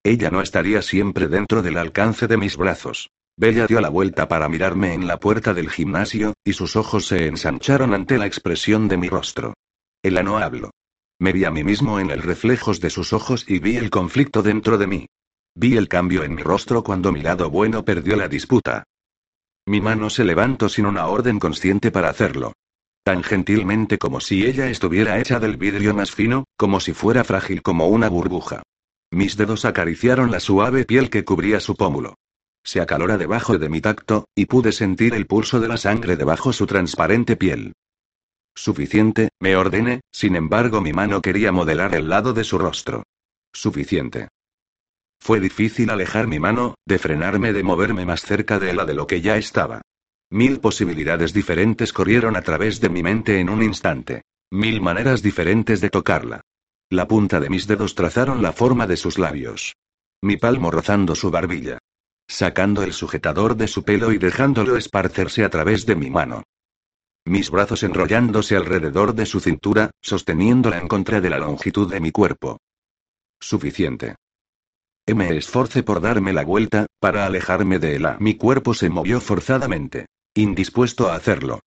Ella 0.02 0.30
no 0.30 0.40
estaría 0.40 0.80
siempre 0.80 1.28
dentro 1.28 1.62
del 1.62 1.76
alcance 1.76 2.26
de 2.26 2.38
mis 2.38 2.56
brazos. 2.56 3.10
Bella 3.36 3.66
dio 3.66 3.80
la 3.80 3.90
vuelta 3.90 4.28
para 4.28 4.48
mirarme 4.48 4.94
en 4.94 5.06
la 5.06 5.18
puerta 5.18 5.52
del 5.52 5.70
gimnasio, 5.70 6.34
y 6.44 6.54
sus 6.54 6.76
ojos 6.76 7.06
se 7.06 7.26
ensancharon 7.26 7.92
ante 7.92 8.16
la 8.16 8.26
expresión 8.26 8.88
de 8.88 8.96
mi 8.96 9.08
rostro. 9.08 9.54
Ella 10.02 10.22
no 10.22 10.38
habló. 10.38 10.70
Me 11.18 11.32
vi 11.32 11.44
a 11.44 11.50
mí 11.50 11.62
mismo 11.64 12.00
en 12.00 12.10
el 12.10 12.22
reflejos 12.22 12.80
de 12.80 12.88
sus 12.88 13.12
ojos 13.12 13.44
y 13.46 13.58
vi 13.58 13.76
el 13.76 13.90
conflicto 13.90 14.42
dentro 14.42 14.78
de 14.78 14.86
mí. 14.86 15.06
Vi 15.54 15.76
el 15.76 15.88
cambio 15.88 16.24
en 16.24 16.34
mi 16.34 16.42
rostro 16.42 16.82
cuando 16.82 17.12
mi 17.12 17.20
lado 17.20 17.50
bueno 17.50 17.84
perdió 17.84 18.16
la 18.16 18.28
disputa. 18.28 18.84
Mi 19.66 19.82
mano 19.82 20.08
se 20.08 20.24
levantó 20.24 20.70
sin 20.70 20.86
una 20.86 21.08
orden 21.08 21.38
consciente 21.38 21.90
para 21.90 22.08
hacerlo. 22.08 22.54
Tan 23.02 23.22
gentilmente 23.22 23.98
como 23.98 24.20
si 24.20 24.46
ella 24.46 24.70
estuviera 24.70 25.18
hecha 25.18 25.38
del 25.38 25.58
vidrio 25.58 25.92
más 25.94 26.10
fino, 26.10 26.44
como 26.56 26.80
si 26.80 26.94
fuera 26.94 27.22
frágil 27.22 27.60
como 27.60 27.88
una 27.88 28.08
burbuja. 28.08 28.62
Mis 29.10 29.36
dedos 29.36 29.64
acariciaron 29.64 30.30
la 30.30 30.40
suave 30.40 30.84
piel 30.84 31.10
que 31.10 31.24
cubría 31.24 31.60
su 31.60 31.74
pómulo. 31.74 32.14
Se 32.62 32.80
acalora 32.80 33.18
debajo 33.18 33.58
de 33.58 33.68
mi 33.68 33.80
tacto, 33.80 34.28
y 34.34 34.46
pude 34.46 34.72
sentir 34.72 35.14
el 35.14 35.26
pulso 35.26 35.60
de 35.60 35.68
la 35.68 35.76
sangre 35.76 36.16
debajo 36.16 36.52
su 36.52 36.66
transparente 36.66 37.36
piel. 37.36 37.72
Suficiente, 38.54 39.30
me 39.40 39.56
ordené, 39.56 40.00
sin 40.12 40.36
embargo 40.36 40.80
mi 40.80 40.92
mano 40.92 41.20
quería 41.22 41.50
modelar 41.50 41.94
el 41.94 42.08
lado 42.08 42.32
de 42.32 42.44
su 42.44 42.58
rostro. 42.58 43.04
Suficiente. 43.52 44.28
Fue 45.18 45.40
difícil 45.40 45.90
alejar 45.90 46.26
mi 46.26 46.38
mano, 46.38 46.74
de 46.86 46.98
frenarme 46.98 47.52
de 47.52 47.62
moverme 47.62 48.06
más 48.06 48.22
cerca 48.22 48.58
de 48.58 48.72
la 48.72 48.84
de 48.84 48.94
lo 48.94 49.06
que 49.06 49.20
ya 49.20 49.36
estaba. 49.36 49.82
Mil 50.30 50.60
posibilidades 50.60 51.32
diferentes 51.32 51.92
corrieron 51.92 52.36
a 52.36 52.42
través 52.42 52.80
de 52.80 52.88
mi 52.88 53.02
mente 53.02 53.40
en 53.40 53.50
un 53.50 53.62
instante. 53.62 54.22
Mil 54.50 54.80
maneras 54.80 55.22
diferentes 55.22 55.80
de 55.80 55.90
tocarla. 55.90 56.42
La 56.92 57.06
punta 57.06 57.38
de 57.38 57.48
mis 57.48 57.68
dedos 57.68 57.94
trazaron 57.94 58.42
la 58.42 58.52
forma 58.52 58.88
de 58.88 58.96
sus 58.96 59.16
labios. 59.16 59.76
Mi 60.22 60.36
palmo 60.36 60.72
rozando 60.72 61.14
su 61.14 61.30
barbilla. 61.30 61.78
Sacando 62.28 62.82
el 62.82 62.92
sujetador 62.92 63.56
de 63.56 63.68
su 63.68 63.84
pelo 63.84 64.12
y 64.12 64.18
dejándolo 64.18 64.76
esparcerse 64.76 65.44
a 65.44 65.50
través 65.50 65.86
de 65.86 65.94
mi 65.94 66.10
mano. 66.10 66.42
Mis 67.24 67.50
brazos 67.50 67.84
enrollándose 67.84 68.56
alrededor 68.56 69.14
de 69.14 69.26
su 69.26 69.38
cintura, 69.38 69.92
sosteniéndola 70.00 70.78
en 70.78 70.88
contra 70.88 71.20
de 71.20 71.30
la 71.30 71.38
longitud 71.38 71.88
de 71.88 72.00
mi 72.00 72.10
cuerpo. 72.10 72.58
Suficiente. 73.38 74.16
Me 75.06 75.36
esforcé 75.36 75.84
por 75.84 76.00
darme 76.00 76.32
la 76.32 76.44
vuelta, 76.44 76.86
para 76.98 77.24
alejarme 77.24 77.78
de 77.78 77.96
él. 77.96 78.06
Mi 78.18 78.34
cuerpo 78.34 78.74
se 78.74 78.90
movió 78.90 79.20
forzadamente. 79.20 80.06
Indispuesto 80.34 81.08
a 81.08 81.14
hacerlo. 81.14 81.60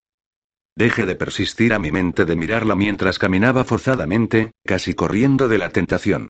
Deje 0.75 1.05
de 1.05 1.15
persistir 1.15 1.73
a 1.73 1.79
mi 1.79 1.91
mente 1.91 2.25
de 2.25 2.35
mirarla 2.35 2.75
mientras 2.75 3.19
caminaba 3.19 3.63
forzadamente, 3.63 4.51
casi 4.65 4.95
corriendo 4.95 5.47
de 5.47 5.59
la 5.59 5.69
tentación. 5.69 6.29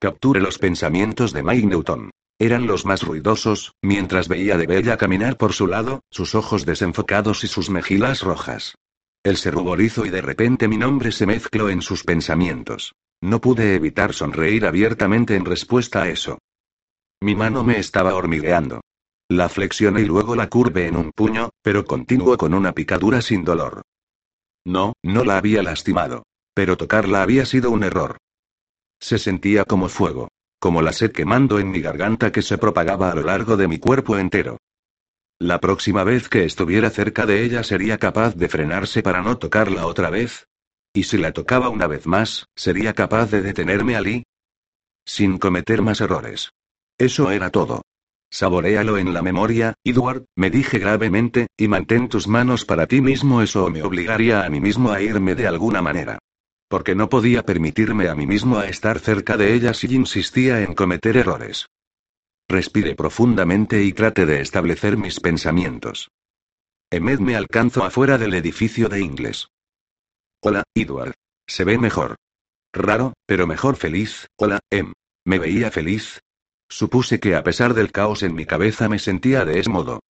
Capture 0.00 0.40
los 0.40 0.58
pensamientos 0.58 1.32
de 1.32 1.42
Mike 1.44 1.66
Newton. 1.66 2.10
Eran 2.40 2.66
los 2.66 2.84
más 2.84 3.02
ruidosos, 3.02 3.74
mientras 3.80 4.26
veía 4.26 4.58
de 4.58 4.66
Bella 4.66 4.96
caminar 4.96 5.36
por 5.36 5.52
su 5.52 5.68
lado, 5.68 6.00
sus 6.10 6.34
ojos 6.34 6.66
desenfocados 6.66 7.44
y 7.44 7.46
sus 7.46 7.70
mejillas 7.70 8.22
rojas. 8.22 8.74
Él 9.22 9.36
se 9.36 9.52
ruborizó 9.52 10.04
y 10.04 10.10
de 10.10 10.20
repente 10.20 10.66
mi 10.66 10.76
nombre 10.76 11.12
se 11.12 11.26
mezcló 11.26 11.70
en 11.70 11.80
sus 11.80 12.02
pensamientos. 12.02 12.94
No 13.22 13.40
pude 13.40 13.76
evitar 13.76 14.12
sonreír 14.12 14.66
abiertamente 14.66 15.36
en 15.36 15.44
respuesta 15.44 16.02
a 16.02 16.08
eso. 16.08 16.38
Mi 17.22 17.36
mano 17.36 17.62
me 17.62 17.78
estaba 17.78 18.14
hormigueando. 18.14 18.80
La 19.28 19.48
flexioné 19.48 20.02
y 20.02 20.04
luego 20.04 20.36
la 20.36 20.48
curve 20.48 20.86
en 20.86 20.96
un 20.96 21.10
puño, 21.10 21.50
pero 21.62 21.84
continuó 21.84 22.36
con 22.36 22.52
una 22.52 22.72
picadura 22.72 23.22
sin 23.22 23.44
dolor. 23.44 23.82
No, 24.64 24.94
no 25.02 25.24
la 25.24 25.38
había 25.38 25.62
lastimado. 25.62 26.24
Pero 26.54 26.76
tocarla 26.76 27.22
había 27.22 27.46
sido 27.46 27.70
un 27.70 27.82
error. 27.82 28.18
Se 29.00 29.18
sentía 29.18 29.64
como 29.64 29.88
fuego. 29.88 30.28
Como 30.60 30.82
la 30.82 30.92
sed 30.92 31.12
quemando 31.12 31.58
en 31.58 31.70
mi 31.70 31.80
garganta 31.80 32.32
que 32.32 32.42
se 32.42 32.58
propagaba 32.58 33.10
a 33.10 33.14
lo 33.14 33.22
largo 33.22 33.56
de 33.56 33.68
mi 33.68 33.78
cuerpo 33.78 34.16
entero. 34.16 34.58
La 35.40 35.60
próxima 35.60 36.04
vez 36.04 36.28
que 36.28 36.44
estuviera 36.44 36.90
cerca 36.90 37.26
de 37.26 37.44
ella 37.44 37.64
sería 37.64 37.98
capaz 37.98 38.36
de 38.36 38.48
frenarse 38.48 39.02
para 39.02 39.20
no 39.20 39.36
tocarla 39.36 39.86
otra 39.86 40.10
vez, 40.10 40.46
y 40.94 41.02
si 41.02 41.18
la 41.18 41.32
tocaba 41.32 41.68
una 41.68 41.88
vez 41.88 42.06
más, 42.06 42.46
¿sería 42.54 42.94
capaz 42.94 43.30
de 43.30 43.42
detenerme 43.42 43.96
allí? 43.96 44.24
Sin 45.04 45.38
cometer 45.38 45.82
más 45.82 46.00
errores. 46.00 46.52
Eso 46.96 47.30
era 47.30 47.50
todo. 47.50 47.82
Saboréalo 48.34 48.98
en 48.98 49.14
la 49.14 49.22
memoria, 49.22 49.74
Edward, 49.84 50.24
me 50.34 50.50
dije 50.50 50.80
gravemente, 50.80 51.46
y 51.56 51.68
mantén 51.68 52.08
tus 52.08 52.26
manos 52.26 52.64
para 52.64 52.88
ti 52.88 53.00
mismo, 53.00 53.42
eso 53.42 53.70
me 53.70 53.84
obligaría 53.84 54.44
a 54.44 54.50
mí 54.50 54.60
mismo 54.60 54.90
a 54.90 55.00
irme 55.00 55.36
de 55.36 55.46
alguna 55.46 55.82
manera. 55.82 56.18
Porque 56.66 56.96
no 56.96 57.08
podía 57.08 57.44
permitirme 57.44 58.08
a 58.08 58.16
mí 58.16 58.26
mismo 58.26 58.58
a 58.58 58.66
estar 58.66 58.98
cerca 58.98 59.36
de 59.36 59.54
ella 59.54 59.72
si 59.72 59.86
insistía 59.94 60.62
en 60.62 60.74
cometer 60.74 61.16
errores. 61.16 61.68
Respire 62.48 62.96
profundamente 62.96 63.84
y 63.84 63.92
trate 63.92 64.26
de 64.26 64.40
establecer 64.40 64.96
mis 64.96 65.20
pensamientos. 65.20 66.10
Emed 66.90 67.20
me 67.20 67.36
alcanzó 67.36 67.84
afuera 67.84 68.18
del 68.18 68.34
edificio 68.34 68.88
de 68.88 69.00
inglés. 69.00 69.46
Hola, 70.42 70.64
Edward. 70.74 71.14
Se 71.46 71.62
ve 71.62 71.78
mejor. 71.78 72.16
Raro, 72.72 73.12
pero 73.26 73.46
mejor 73.46 73.76
feliz. 73.76 74.26
Hola, 74.36 74.58
Em. 74.70 74.92
¿Me 75.24 75.38
veía 75.38 75.70
feliz? 75.70 76.20
Supuse 76.68 77.20
que 77.20 77.34
a 77.34 77.42
pesar 77.42 77.74
del 77.74 77.92
caos 77.92 78.22
en 78.22 78.34
mi 78.34 78.46
cabeza 78.46 78.88
me 78.88 78.98
sentía 78.98 79.44
de 79.44 79.60
ese 79.60 79.70
modo. 79.70 80.00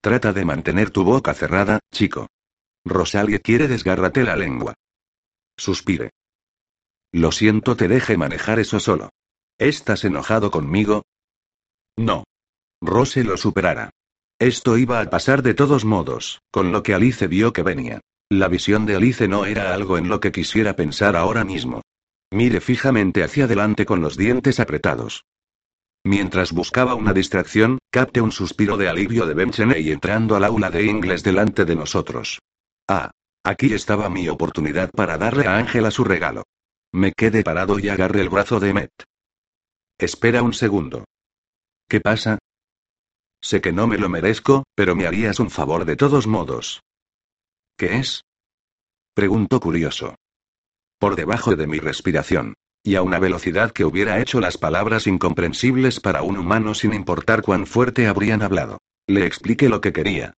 Trata 0.00 0.32
de 0.32 0.44
mantener 0.44 0.90
tu 0.90 1.04
boca 1.04 1.34
cerrada, 1.34 1.80
chico. 1.92 2.28
Rosalie 2.84 3.40
quiere 3.40 3.68
desgárrate 3.68 4.24
la 4.24 4.36
lengua. 4.36 4.74
Suspire. 5.56 6.10
Lo 7.12 7.30
siento, 7.30 7.76
te 7.76 7.88
deje 7.88 8.16
manejar 8.16 8.58
eso 8.58 8.80
solo. 8.80 9.10
¿Estás 9.58 10.04
enojado 10.04 10.50
conmigo? 10.50 11.02
No. 11.96 12.24
Rose 12.80 13.22
lo 13.22 13.36
superara. 13.36 13.90
Esto 14.40 14.76
iba 14.76 15.00
a 15.00 15.08
pasar 15.08 15.42
de 15.42 15.54
todos 15.54 15.84
modos, 15.84 16.40
con 16.50 16.72
lo 16.72 16.82
que 16.82 16.94
Alice 16.94 17.28
vio 17.28 17.52
que 17.52 17.62
venía. 17.62 18.00
La 18.28 18.48
visión 18.48 18.86
de 18.86 18.96
Alice 18.96 19.28
no 19.28 19.44
era 19.44 19.72
algo 19.74 19.98
en 19.98 20.08
lo 20.08 20.18
que 20.18 20.32
quisiera 20.32 20.74
pensar 20.74 21.14
ahora 21.14 21.44
mismo. 21.44 21.82
Mire 22.32 22.60
fijamente 22.60 23.22
hacia 23.22 23.44
adelante 23.44 23.84
con 23.84 24.00
los 24.00 24.16
dientes 24.16 24.58
apretados. 24.58 25.24
Mientras 26.04 26.52
buscaba 26.52 26.94
una 26.94 27.12
distracción, 27.12 27.78
capté 27.90 28.20
un 28.20 28.32
suspiro 28.32 28.76
de 28.76 28.88
alivio 28.88 29.26
de 29.26 29.34
Bencheney 29.34 29.90
entrando 29.90 30.34
al 30.34 30.44
aula 30.44 30.70
de 30.70 30.84
inglés 30.84 31.22
delante 31.22 31.64
de 31.64 31.76
nosotros. 31.76 32.40
Ah. 32.88 33.10
Aquí 33.44 33.74
estaba 33.74 34.08
mi 34.08 34.28
oportunidad 34.28 34.90
para 34.92 35.18
darle 35.18 35.48
a 35.48 35.56
Ángela 35.56 35.90
su 35.90 36.04
regalo. 36.04 36.44
Me 36.92 37.12
quedé 37.12 37.42
parado 37.42 37.78
y 37.80 37.88
agarré 37.88 38.20
el 38.20 38.28
brazo 38.28 38.60
de 38.60 38.72
Met. 38.72 38.92
Espera 39.98 40.42
un 40.42 40.52
segundo. 40.52 41.04
¿Qué 41.88 42.00
pasa? 42.00 42.38
Sé 43.40 43.60
que 43.60 43.72
no 43.72 43.88
me 43.88 43.98
lo 43.98 44.08
merezco, 44.08 44.62
pero 44.76 44.94
me 44.94 45.06
harías 45.06 45.40
un 45.40 45.50
favor 45.50 45.84
de 45.84 45.96
todos 45.96 46.28
modos. 46.28 46.82
¿Qué 47.76 47.96
es? 47.96 48.22
Preguntó 49.14 49.58
curioso. 49.58 50.14
Por 50.98 51.16
debajo 51.16 51.56
de 51.56 51.66
mi 51.66 51.80
respiración. 51.80 52.54
Y 52.84 52.96
a 52.96 53.02
una 53.02 53.18
velocidad 53.18 53.72
que 53.72 53.84
hubiera 53.84 54.20
hecho 54.20 54.40
las 54.40 54.58
palabras 54.58 55.06
incomprensibles 55.06 56.00
para 56.00 56.22
un 56.22 56.36
humano 56.36 56.74
sin 56.74 56.94
importar 56.94 57.42
cuán 57.42 57.66
fuerte 57.66 58.08
habrían 58.08 58.42
hablado. 58.42 58.78
Le 59.06 59.24
expliqué 59.24 59.68
lo 59.68 59.80
que 59.80 59.92
quería. 59.92 60.34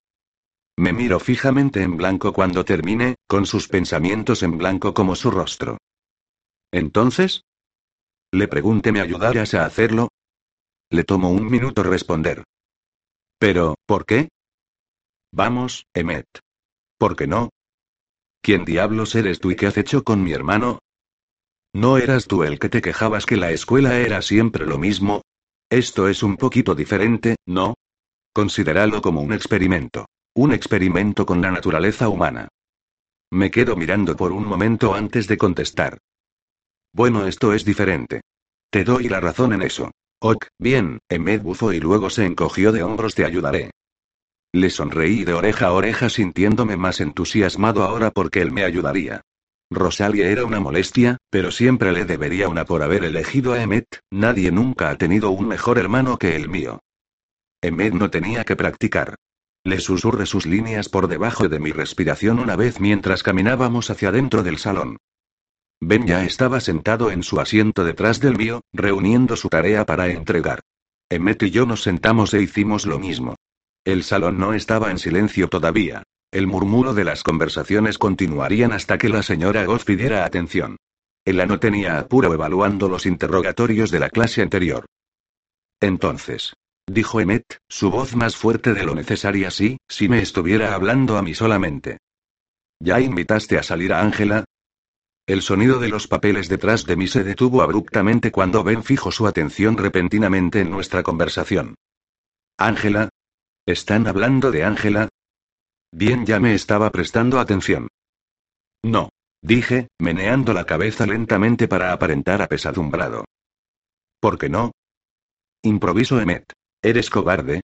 Me 0.76 0.92
miro 0.92 1.20
fijamente 1.20 1.82
en 1.82 1.96
blanco 1.96 2.32
cuando 2.32 2.64
termine, 2.64 3.16
con 3.28 3.46
sus 3.46 3.68
pensamientos 3.68 4.42
en 4.42 4.58
blanco 4.58 4.94
como 4.94 5.14
su 5.14 5.30
rostro. 5.30 5.78
¿Entonces? 6.72 7.42
Le 8.32 8.49
pregunté, 8.49 8.90
¿me 8.92 9.00
ayudarías 9.00 9.54
a 9.54 9.66
hacerlo? 9.66 10.08
Le 10.90 11.04
tomó 11.04 11.30
un 11.30 11.50
minuto 11.50 11.82
responder. 11.82 12.42
Pero, 13.38 13.76
¿por 13.87 14.06
qué? 14.06 14.28
Vamos, 15.32 15.87
Emmet. 15.94 16.26
¿Por 16.99 17.16
qué 17.16 17.26
no? 17.26 17.50
¿Quién 18.40 18.64
diablos 18.64 19.14
eres 19.14 19.38
tú 19.38 19.50
y 19.50 19.56
qué 19.56 19.66
has 19.66 19.76
hecho 19.76 20.02
con 20.02 20.22
mi 20.22 20.32
hermano? 20.32 20.80
¿No 21.75 21.97
eras 21.97 22.26
tú 22.26 22.43
el 22.43 22.59
que 22.59 22.69
te 22.69 22.83
quejabas 22.83 23.25
que 23.25 23.38
la 23.38 23.50
escuela 23.50 23.99
era 23.99 24.21
siempre 24.21 24.67
lo 24.67 24.79
mismo? 24.79 25.23
Esto 25.71 26.07
es 26.09 26.23
un 26.23 26.37
poquito 26.37 26.75
diferente, 26.75 27.37
¿no? 27.47 27.75
Considéralo 28.35 29.00
como 29.00 29.23
un 29.23 29.33
experimento. 29.33 30.07
Un 30.35 30.52
experimento 30.52 31.25
con 31.25 31.41
la 31.41 31.50
naturaleza 31.50 32.09
humana. 32.09 32.49
Me 33.31 33.50
quedo 33.50 33.75
mirando 33.76 34.17
por 34.17 34.33
un 34.33 34.47
momento 34.47 34.95
antes 34.95 35.26
de 35.29 35.38
contestar. 35.38 35.99
Bueno, 36.93 37.26
esto 37.26 37.55
es 37.55 37.64
diferente. 37.64 38.21
Te 38.71 38.85
doy 38.85 39.09
la 39.09 39.21
razón 39.21 39.55
en 39.55 39.62
eso. 39.62 39.91
Ok, 40.21 40.47
bien, 40.59 40.99
Emmet 41.09 41.43
bufó 41.43 41.73
y 41.73 41.81
luego 41.81 42.11
se 42.11 42.26
encogió 42.26 42.73
de 42.73 42.83
hombros, 42.83 43.14
te 43.14 43.25
ayudaré. 43.25 43.71
Le 44.52 44.69
sonreí 44.69 45.25
de 45.25 45.33
oreja 45.33 45.67
a 45.69 45.73
oreja 45.73 46.11
sintiéndome 46.11 46.76
más 46.76 47.00
entusiasmado 47.00 47.83
ahora 47.83 48.11
porque 48.11 48.43
él 48.43 48.52
me 48.52 48.64
ayudaría. 48.64 49.23
Rosalie 49.75 50.31
era 50.31 50.45
una 50.45 50.61
molestia, 50.61 51.19
pero 51.31 51.50
siempre 51.50 51.93
le 51.93 52.05
debería 52.05 52.49
una 52.49 52.64
por 52.64 52.83
haber 52.83 53.05
elegido 53.05 53.52
a 53.52 53.62
Emmet, 53.62 54.00
nadie 54.11 54.50
nunca 54.50 54.91
ha 54.91 54.97
tenido 54.97 55.31
un 55.31 55.49
mejor 55.49 55.79
hermano 55.79 56.19
que 56.19 56.37
el 56.37 56.49
mío. 56.49 56.81
Emmet 57.61 57.95
no 57.95 58.11
tenía 58.11 58.45
que 58.45 58.57
practicar. 58.57 59.17
Le 59.64 59.79
susurré 59.79 60.26
sus 60.26 60.47
líneas 60.47 60.88
por 60.88 61.07
debajo 61.07 61.49
de 61.49 61.61
mi 61.61 61.71
respiración 61.71 62.41
una 62.41 62.57
vez 62.57 62.81
mientras 62.81 63.23
caminábamos 63.23 63.91
hacia 63.91 64.11
dentro 64.11 64.43
del 64.43 64.59
salón. 64.59 64.97
Ben 65.81 66.07
ya 66.07 66.25
estaba 66.25 66.61
sentado 66.61 67.11
en 67.11 67.23
su 67.23 67.41
asiento 67.41 67.85
detrás 67.85 68.21
del 68.21 68.37
mío, 68.37 68.62
reuniendo 68.73 69.37
su 69.37 69.49
tarea 69.49 69.85
para 69.87 70.09
entregar. 70.09 70.61
Emmet 71.09 71.43
y 71.43 71.50
yo 71.50 71.67
nos 71.67 71.83
sentamos 71.83 72.35
e 72.35 72.43
hicimos 72.43 72.87
lo 72.87 72.99
mismo. 72.99 73.37
El 73.85 74.05
salón 74.05 74.38
no 74.38 74.55
estaba 74.55 74.91
en 74.91 74.99
silencio 74.99 75.49
todavía. 75.49 76.05
El 76.33 76.47
murmuro 76.47 76.95
de 76.95 77.05
las 77.05 77.23
conversaciones 77.23 77.99
continuarían 77.99 78.73
hasta 78.73 78.97
que 78.97 79.11
la 79.11 79.23
señora 79.23 79.67
Goff 79.67 79.85
pidiera 79.85 80.25
atención. 80.25 80.79
Ella 81.27 81.45
no 81.45 81.61
tenía 81.61 81.99
apuro 81.99 82.33
evaluando 82.33 82.89
los 82.89 83.05
interrogatorios 83.05 83.91
de 83.91 84.01
la 84.01 84.09
clase 84.09 84.41
anterior. 84.41 84.87
Entonces, 85.79 86.55
dijo 86.87 87.21
Emmet, 87.21 87.59
su 87.69 87.91
voz 87.91 88.17
más 88.17 88.35
fuerte 88.35 88.73
de 88.73 88.85
lo 88.85 88.95
necesaria 88.95 89.51
sí, 89.51 89.77
si 89.87 90.09
me 90.09 90.23
estuviera 90.23 90.75
hablando 90.75 91.19
a 91.19 91.23
mí 91.23 91.35
solamente. 91.35 91.99
¿Ya 92.81 92.99
invitaste 92.99 93.59
a 93.59 93.62
salir 93.62 93.93
a 93.93 94.01
Ángela? 94.01 94.47
El 95.27 95.43
sonido 95.43 95.81
de 95.81 95.89
los 95.89 96.09
papeles 96.09 96.49
detrás 96.49 96.87
de 96.87 96.97
mí 96.97 97.09
se 97.09 97.25
detuvo 97.25 97.61
abruptamente 97.61 98.33
cuando 98.33 98.65
Ben 98.65 98.83
fijó 98.83 99.12
su 99.12 99.27
atención 99.27 99.77
repentinamente 99.77 100.61
en 100.61 100.71
nuestra 100.71 101.03
conversación. 101.03 101.75
¿Ángela? 102.57 103.11
¿Están 103.67 104.07
hablando 104.07 104.51
de 104.51 104.65
Ángela? 104.65 105.09
Bien, 105.92 106.25
ya 106.25 106.40
me 106.40 106.54
estaba 106.54 106.90
prestando 106.90 107.38
atención. 107.38 107.88
No. 108.82 109.11
Dije, 109.42 109.88
meneando 109.99 110.52
la 110.52 110.64
cabeza 110.64 111.04
lentamente 111.04 111.68
para 111.68 111.92
aparentar 111.92 112.42
apesadumbrado. 112.42 113.25
¿Por 114.20 114.38
qué 114.38 114.49
no? 114.49 114.70
Improviso 115.62 116.20
Emmet. 116.20 116.52
¿Eres 116.80 117.11
cobarde? 117.11 117.61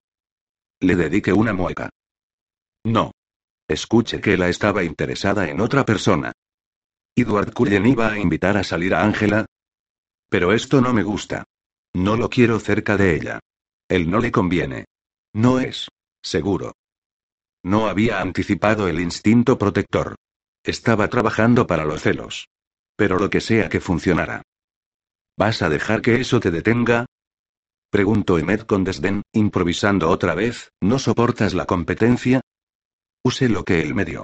Le 0.81 0.95
dediqué 0.95 1.33
una 1.33 1.53
mueca. 1.53 1.89
No. 2.85 3.11
Escuche 3.67 4.19
que 4.19 4.37
la 4.37 4.49
estaba 4.49 4.83
interesada 4.83 5.49
en 5.49 5.61
otra 5.61 5.85
persona. 5.85 6.31
¿Edward 7.15 7.53
Cullen 7.53 7.85
iba 7.85 8.11
a 8.11 8.19
invitar 8.19 8.57
a 8.57 8.63
salir 8.63 8.93
a 8.93 9.03
Ángela? 9.03 9.45
Pero 10.29 10.53
esto 10.53 10.81
no 10.81 10.93
me 10.93 11.03
gusta. 11.03 11.43
No 11.93 12.15
lo 12.15 12.29
quiero 12.29 12.59
cerca 12.59 12.97
de 12.97 13.15
ella. 13.15 13.39
Él 13.87 14.09
no 14.09 14.19
le 14.19 14.31
conviene. 14.31 14.85
No 15.33 15.59
es. 15.59 15.87
Seguro. 16.21 16.73
No 17.63 17.87
había 17.87 18.21
anticipado 18.21 18.87
el 18.87 18.99
instinto 18.99 19.57
protector. 19.57 20.15
Estaba 20.63 21.07
trabajando 21.07 21.67
para 21.67 21.85
los 21.85 22.01
celos. 22.01 22.47
Pero 22.95 23.17
lo 23.17 23.29
que 23.29 23.41
sea 23.41 23.69
que 23.69 23.79
funcionara. 23.79 24.41
¿Vas 25.37 25.61
a 25.61 25.69
dejar 25.69 26.01
que 26.01 26.15
eso 26.15 26.39
te 26.39 26.51
detenga? 26.51 27.05
Preguntó 27.89 28.37
Emmet 28.37 28.65
con 28.65 28.83
desdén, 28.83 29.23
improvisando 29.33 30.09
otra 30.09 30.35
vez, 30.35 30.69
¿no 30.81 30.99
soportas 30.99 31.53
la 31.53 31.65
competencia? 31.65 32.41
Use 33.23 33.49
lo 33.49 33.63
que 33.63 33.81
él 33.81 33.95
me 33.95 34.05
dio. 34.05 34.23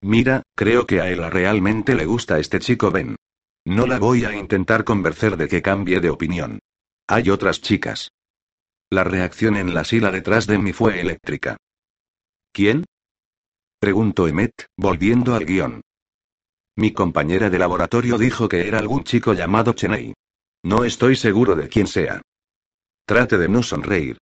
Mira, 0.00 0.42
creo 0.56 0.86
que 0.86 1.00
a 1.00 1.10
él 1.10 1.30
realmente 1.30 1.94
le 1.94 2.06
gusta 2.06 2.38
este 2.38 2.58
chico 2.58 2.90
Ben. 2.90 3.16
No 3.64 3.86
la 3.86 3.98
voy 3.98 4.24
a 4.24 4.36
intentar 4.36 4.84
convencer 4.84 5.36
de 5.36 5.48
que 5.48 5.62
cambie 5.62 6.00
de 6.00 6.10
opinión. 6.10 6.58
Hay 7.06 7.30
otras 7.30 7.60
chicas. 7.60 8.10
La 8.90 9.04
reacción 9.04 9.56
en 9.56 9.74
la 9.74 9.84
sila 9.84 10.10
detrás 10.10 10.46
de 10.46 10.58
mí 10.58 10.72
fue 10.72 11.00
eléctrica. 11.00 11.56
¿Quién? 12.52 12.84
Preguntó 13.80 14.28
Emmet, 14.28 14.66
volviendo 14.76 15.34
al 15.34 15.46
guion. 15.46 15.80
Mi 16.76 16.92
compañera 16.92 17.50
de 17.50 17.58
laboratorio 17.58 18.18
dijo 18.18 18.48
que 18.48 18.68
era 18.68 18.78
algún 18.78 19.04
chico 19.04 19.32
llamado 19.32 19.72
Cheney. 19.72 20.14
No 20.62 20.84
estoy 20.84 21.16
seguro 21.16 21.56
de 21.56 21.68
quién 21.68 21.86
sea. 21.86 22.22
Trate 23.06 23.38
de 23.38 23.48
no 23.48 23.62
sonreír. 23.62 24.18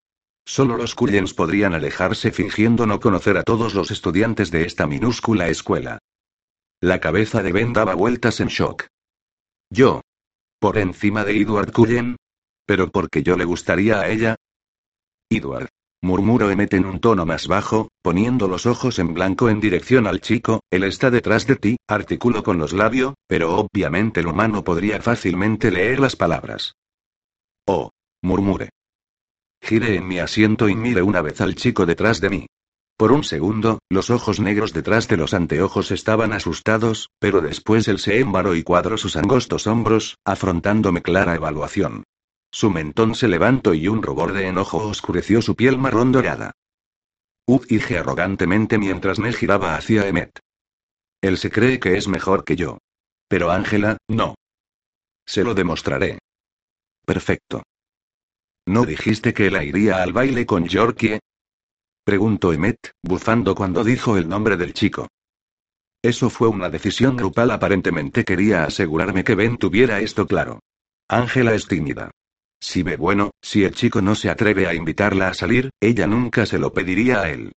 Solo 0.46 0.76
los 0.76 0.94
Cullens 0.94 1.34
podrían 1.34 1.74
alejarse 1.74 2.32
fingiendo 2.32 2.86
no 2.86 2.98
conocer 2.98 3.36
a 3.36 3.42
todos 3.42 3.74
los 3.74 3.90
estudiantes 3.90 4.50
de 4.50 4.64
esta 4.64 4.86
minúscula 4.86 5.48
escuela. 5.48 5.98
La 6.80 7.00
cabeza 7.00 7.42
de 7.42 7.52
Ben 7.52 7.72
daba 7.72 7.94
vueltas 7.94 8.40
en 8.40 8.48
shock. 8.48 8.86
Yo. 9.70 10.00
¿Por 10.58 10.78
encima 10.78 11.24
de 11.24 11.40
Edward 11.40 11.72
Cullen? 11.72 12.16
¿Pero 12.64 12.90
porque 12.90 13.22
yo 13.22 13.36
le 13.36 13.44
gustaría 13.44 14.00
a 14.00 14.08
ella? 14.08 14.36
Edward. 15.30 15.68
Murmuró 16.02 16.50
Emmet 16.50 16.72
en 16.74 16.86
un 16.86 16.98
tono 16.98 17.26
más 17.26 17.46
bajo, 17.46 17.90
poniendo 18.02 18.48
los 18.48 18.64
ojos 18.66 18.98
en 18.98 19.12
blanco 19.12 19.50
en 19.50 19.60
dirección 19.60 20.06
al 20.06 20.20
chico, 20.20 20.60
él 20.70 20.84
está 20.84 21.10
detrás 21.10 21.46
de 21.46 21.56
ti, 21.56 21.76
articuló 21.86 22.42
con 22.42 22.58
los 22.58 22.72
labios, 22.72 23.14
pero 23.26 23.56
obviamente 23.56 24.20
el 24.20 24.28
humano 24.28 24.64
podría 24.64 25.02
fácilmente 25.02 25.70
leer 25.70 26.00
las 26.00 26.16
palabras. 26.16 26.74
Oh. 27.66 27.90
Murmuré. 28.22 28.70
Giré 29.62 29.96
en 29.96 30.06
mi 30.06 30.18
asiento 30.18 30.68
y 30.68 30.74
miré 30.74 31.02
una 31.02 31.22
vez 31.22 31.40
al 31.40 31.54
chico 31.54 31.86
detrás 31.86 32.20
de 32.20 32.30
mí. 32.30 32.46
Por 32.98 33.12
un 33.12 33.24
segundo, 33.24 33.78
los 33.88 34.10
ojos 34.10 34.40
negros 34.40 34.74
detrás 34.74 35.08
de 35.08 35.16
los 35.16 35.32
anteojos 35.32 35.90
estaban 35.90 36.34
asustados, 36.34 37.08
pero 37.18 37.40
después 37.40 37.88
él 37.88 37.98
se 37.98 38.20
embaró 38.20 38.54
y 38.54 38.62
cuadró 38.62 38.98
sus 38.98 39.16
angostos 39.16 39.66
hombros, 39.66 40.18
afrontándome 40.24 41.00
clara 41.00 41.34
evaluación. 41.34 42.04
Su 42.52 42.70
mentón 42.70 43.14
se 43.14 43.28
levantó 43.28 43.74
y 43.74 43.88
un 43.88 44.02
rubor 44.02 44.32
de 44.32 44.48
enojo 44.48 44.78
oscureció 44.78 45.40
su 45.40 45.54
piel 45.54 45.78
marrón 45.78 46.12
dorada. 46.12 46.52
Uf, 47.46 47.66
dije 47.66 47.98
arrogantemente 47.98 48.78
mientras 48.78 49.18
me 49.18 49.32
giraba 49.32 49.76
hacia 49.76 50.06
Emmet. 50.06 50.40
Él 51.20 51.38
se 51.38 51.50
cree 51.50 51.78
que 51.78 51.96
es 51.96 52.08
mejor 52.08 52.44
que 52.44 52.56
yo. 52.56 52.78
Pero 53.28 53.50
Ángela, 53.50 53.98
no. 54.08 54.34
Se 55.26 55.44
lo 55.44 55.54
demostraré. 55.54 56.18
Perfecto. 57.04 57.62
¿No 58.66 58.84
dijiste 58.84 59.32
que 59.32 59.50
la 59.50 59.64
iría 59.64 60.02
al 60.02 60.12
baile 60.12 60.46
con 60.46 60.66
Yorkie? 60.66 61.20
Preguntó 62.04 62.52
Emmet, 62.52 62.92
bufando 63.02 63.54
cuando 63.54 63.84
dijo 63.84 64.16
el 64.16 64.28
nombre 64.28 64.56
del 64.56 64.74
chico. 64.74 65.08
Eso 66.02 66.30
fue 66.30 66.48
una 66.48 66.70
decisión 66.70 67.16
grupal. 67.16 67.50
Aparentemente 67.50 68.24
quería 68.24 68.64
asegurarme 68.64 69.22
que 69.22 69.34
Ben 69.34 69.58
tuviera 69.58 70.00
esto 70.00 70.26
claro. 70.26 70.60
Ángela 71.08 71.54
es 71.54 71.66
tímida. 71.66 72.10
Si 72.60 72.82
ve 72.82 72.96
bueno, 72.96 73.30
si 73.42 73.64
el 73.64 73.74
chico 73.74 74.02
no 74.02 74.14
se 74.14 74.30
atreve 74.30 74.66
a 74.66 74.74
invitarla 74.74 75.28
a 75.28 75.34
salir, 75.34 75.70
ella 75.80 76.06
nunca 76.06 76.46
se 76.46 76.58
lo 76.58 76.72
pediría 76.72 77.22
a 77.22 77.30
él. 77.30 77.52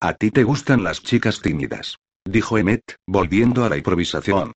A 0.00 0.14
ti 0.14 0.30
te 0.30 0.44
gustan 0.44 0.84
las 0.84 1.02
chicas 1.02 1.40
tímidas, 1.40 1.96
dijo 2.24 2.58
Emmet, 2.58 2.96
volviendo 3.06 3.64
a 3.64 3.68
la 3.68 3.76
improvisación. 3.76 4.52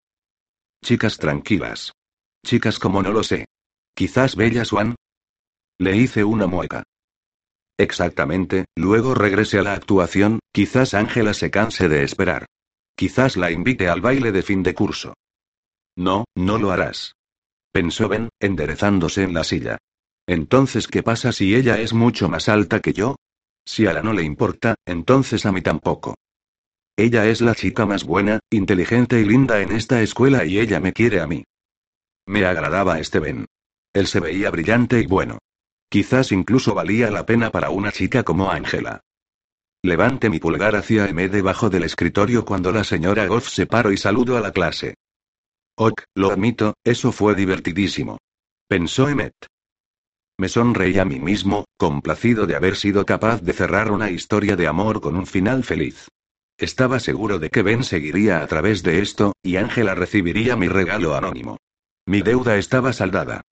Chicas 0.84 1.18
tranquilas. 1.18 1.92
Chicas 2.46 2.78
como 2.78 3.02
no 3.02 3.12
lo 3.12 3.24
sé. 3.24 3.46
Quizás 3.94 4.36
Bella 4.36 4.64
Swan, 4.64 4.94
le 5.80 5.96
hice 5.96 6.24
una 6.24 6.48
mueca. 6.48 6.82
Exactamente, 7.78 8.64
luego 8.76 9.14
regrese 9.14 9.60
a 9.60 9.62
la 9.62 9.74
actuación, 9.74 10.40
quizás 10.52 10.92
Ángela 10.92 11.34
se 11.34 11.52
canse 11.52 11.88
de 11.88 12.02
esperar. 12.02 12.46
Quizás 12.96 13.36
la 13.36 13.52
invite 13.52 13.88
al 13.88 14.00
baile 14.00 14.32
de 14.32 14.42
fin 14.42 14.64
de 14.64 14.74
curso. 14.74 15.14
No, 15.96 16.24
no 16.34 16.58
lo 16.58 16.72
harás. 16.72 17.14
Pensó 17.72 18.08
Ben, 18.08 18.28
enderezándose 18.40 19.22
en 19.22 19.34
la 19.34 19.44
silla. 19.44 19.78
Entonces, 20.26 20.88
¿qué 20.88 21.02
pasa 21.02 21.32
si 21.32 21.54
ella 21.54 21.80
es 21.80 21.92
mucho 21.92 22.28
más 22.28 22.48
alta 22.48 22.80
que 22.80 22.92
yo? 22.92 23.16
Si 23.64 23.86
a 23.86 23.92
la 23.92 24.02
no 24.02 24.12
le 24.12 24.22
importa, 24.22 24.74
entonces 24.86 25.46
a 25.46 25.52
mí 25.52 25.62
tampoco. 25.62 26.14
Ella 26.96 27.26
es 27.26 27.40
la 27.40 27.54
chica 27.54 27.86
más 27.86 28.04
buena, 28.04 28.40
inteligente 28.50 29.20
y 29.20 29.24
linda 29.24 29.60
en 29.60 29.72
esta 29.72 30.02
escuela 30.02 30.44
y 30.44 30.58
ella 30.58 30.80
me 30.80 30.92
quiere 30.92 31.20
a 31.20 31.26
mí. 31.26 31.44
Me 32.26 32.44
agradaba 32.44 32.98
este 32.98 33.20
Ben. 33.20 33.46
Él 33.92 34.06
se 34.06 34.20
veía 34.20 34.50
brillante 34.50 35.00
y 35.00 35.06
bueno. 35.06 35.38
Quizás 35.88 36.32
incluso 36.32 36.74
valía 36.74 37.10
la 37.10 37.24
pena 37.24 37.50
para 37.50 37.70
una 37.70 37.92
chica 37.92 38.22
como 38.22 38.50
Ángela. 38.50 39.00
Levante 39.82 40.28
mi 40.28 40.40
pulgar 40.40 40.74
hacia 40.74 41.08
M 41.08 41.28
debajo 41.28 41.70
del 41.70 41.84
escritorio 41.84 42.44
cuando 42.44 42.72
la 42.72 42.84
señora 42.84 43.26
Goff 43.26 43.48
se 43.48 43.66
paró 43.66 43.92
y 43.92 43.96
saludó 43.96 44.36
a 44.36 44.40
la 44.40 44.52
clase. 44.52 44.94
Ok, 45.80 46.02
lo 46.16 46.32
admito, 46.32 46.74
eso 46.82 47.12
fue 47.12 47.36
divertidísimo. 47.36 48.18
Pensó 48.68 49.08
Emmet. 49.08 49.32
Me 50.36 50.48
sonreí 50.48 50.98
a 50.98 51.04
mí 51.04 51.20
mismo, 51.20 51.66
complacido 51.76 52.46
de 52.46 52.56
haber 52.56 52.74
sido 52.74 53.06
capaz 53.06 53.42
de 53.42 53.52
cerrar 53.52 53.92
una 53.92 54.10
historia 54.10 54.56
de 54.56 54.66
amor 54.66 55.00
con 55.00 55.14
un 55.14 55.24
final 55.24 55.62
feliz. 55.62 56.08
Estaba 56.58 56.98
seguro 56.98 57.38
de 57.38 57.50
que 57.50 57.62
Ben 57.62 57.84
seguiría 57.84 58.42
a 58.42 58.46
través 58.48 58.82
de 58.82 58.98
esto, 59.00 59.34
y 59.40 59.54
Ángela 59.54 59.94
recibiría 59.94 60.56
mi 60.56 60.66
regalo 60.66 61.14
anónimo. 61.14 61.58
Mi 62.06 62.22
deuda 62.22 62.56
estaba 62.56 62.92
saldada. 62.92 63.42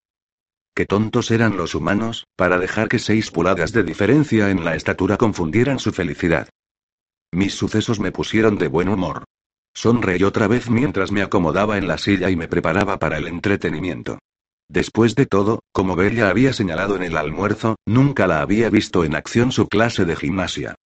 Qué 0.74 0.84
tontos 0.84 1.30
eran 1.30 1.56
los 1.56 1.76
humanos, 1.76 2.26
para 2.34 2.58
dejar 2.58 2.88
que 2.88 2.98
seis 2.98 3.30
pulgadas 3.30 3.70
de 3.70 3.84
diferencia 3.84 4.50
en 4.50 4.64
la 4.64 4.74
estatura 4.74 5.16
confundieran 5.16 5.78
su 5.78 5.92
felicidad. 5.92 6.48
Mis 7.30 7.54
sucesos 7.54 8.00
me 8.00 8.10
pusieron 8.10 8.58
de 8.58 8.66
buen 8.66 8.88
humor. 8.88 9.22
Sonreí 9.76 10.22
otra 10.22 10.48
vez 10.48 10.70
mientras 10.70 11.12
me 11.12 11.20
acomodaba 11.20 11.76
en 11.76 11.86
la 11.86 11.98
silla 11.98 12.30
y 12.30 12.34
me 12.34 12.48
preparaba 12.48 12.98
para 12.98 13.18
el 13.18 13.26
entretenimiento. 13.26 14.18
Después 14.70 15.14
de 15.14 15.26
todo, 15.26 15.60
como 15.70 15.96
Bella 15.96 16.30
había 16.30 16.54
señalado 16.54 16.96
en 16.96 17.02
el 17.02 17.14
almuerzo, 17.14 17.76
nunca 17.84 18.26
la 18.26 18.40
había 18.40 18.70
visto 18.70 19.04
en 19.04 19.14
acción 19.14 19.52
su 19.52 19.68
clase 19.68 20.06
de 20.06 20.16
gimnasia. 20.16 20.76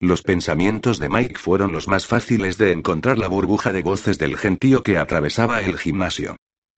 Los 0.00 0.22
pensamientos 0.22 0.98
de 0.98 1.08
Mike 1.08 1.38
fueron 1.38 1.70
los 1.70 1.86
más 1.86 2.08
fáciles 2.08 2.58
de 2.58 2.72
encontrar 2.72 3.18
la 3.18 3.28
burbuja 3.28 3.72
de 3.72 3.82
voces 3.82 4.18
del 4.18 4.36
gentío 4.36 4.82
que 4.82 4.98
atravesaba 4.98 5.60
el 5.60 5.78
gimnasio. 5.78 6.36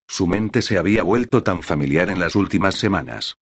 Su 0.09 0.27
mente 0.27 0.61
se 0.61 0.77
había 0.77 1.03
vuelto 1.05 1.43
tan 1.43 1.63
familiar 1.63 2.11
en 2.11 2.21
las 2.21 2.37
últimas 2.37 2.75
semanas. 2.75 3.37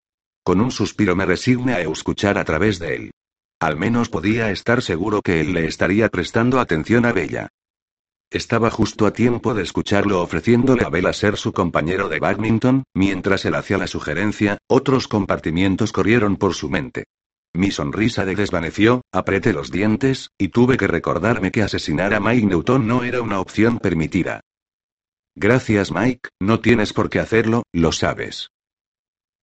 Con 0.45 0.61
un 0.61 0.71
suspiro 0.71 1.17
me 1.17 1.27
resigné 1.27 1.75
a 1.75 1.81
escuchar 1.81 2.39
a 2.39 2.45
través 2.45 2.79
de 2.79 2.95
él. 2.95 3.11
Al 3.59 3.77
menos 3.77 4.09
podía 4.09 4.53
estar 4.53 4.83
seguro 4.83 5.21
que 5.21 5.41
él 5.41 5.53
le 5.53 5.67
estaría 5.67 6.09
prestando 6.11 6.61
atención 6.61 7.05
a 7.05 7.13
Bella. 7.13 7.49
Estaba 8.31 8.71
justo 8.71 9.07
a 9.07 9.13
tiempo 9.15 9.55
de 9.55 9.63
escucharlo 9.63 10.21
ofreciéndole 10.21 10.85
a 10.85 10.91
Bella 10.91 11.15
ser 11.15 11.39
su 11.39 11.53
compañero 11.55 12.11
de 12.11 12.19
badminton, 12.19 12.85
mientras 12.95 13.47
él 13.47 13.55
hacía 13.55 13.79
la 13.79 13.87
sugerencia, 13.87 14.59
otros 14.69 15.09
compartimientos 15.09 15.93
corrieron 15.93 16.37
por 16.37 16.53
su 16.53 16.69
mente. 16.69 17.05
Mi 17.55 17.71
sonrisa 17.71 18.27
de 18.27 18.35
desvaneció, 18.35 19.01
apreté 19.13 19.55
los 19.55 19.71
dientes, 19.71 20.29
y 20.37 20.49
tuve 20.49 20.77
que 20.77 20.87
recordarme 20.87 21.51
que 21.51 21.63
asesinar 21.63 22.13
a 22.13 22.21
Mike 22.21 22.47
Newton 22.47 22.87
no 22.87 23.03
era 23.03 23.23
una 23.23 23.41
opción 23.41 23.79
permitida. 23.79 24.43
Gracias 25.35 25.91
Mike, 25.91 26.29
no 26.39 26.61
tienes 26.61 26.93
por 26.93 27.09
qué 27.09 27.21
hacerlo, 27.21 27.63
lo 27.73 27.93
sabes. 27.93 28.51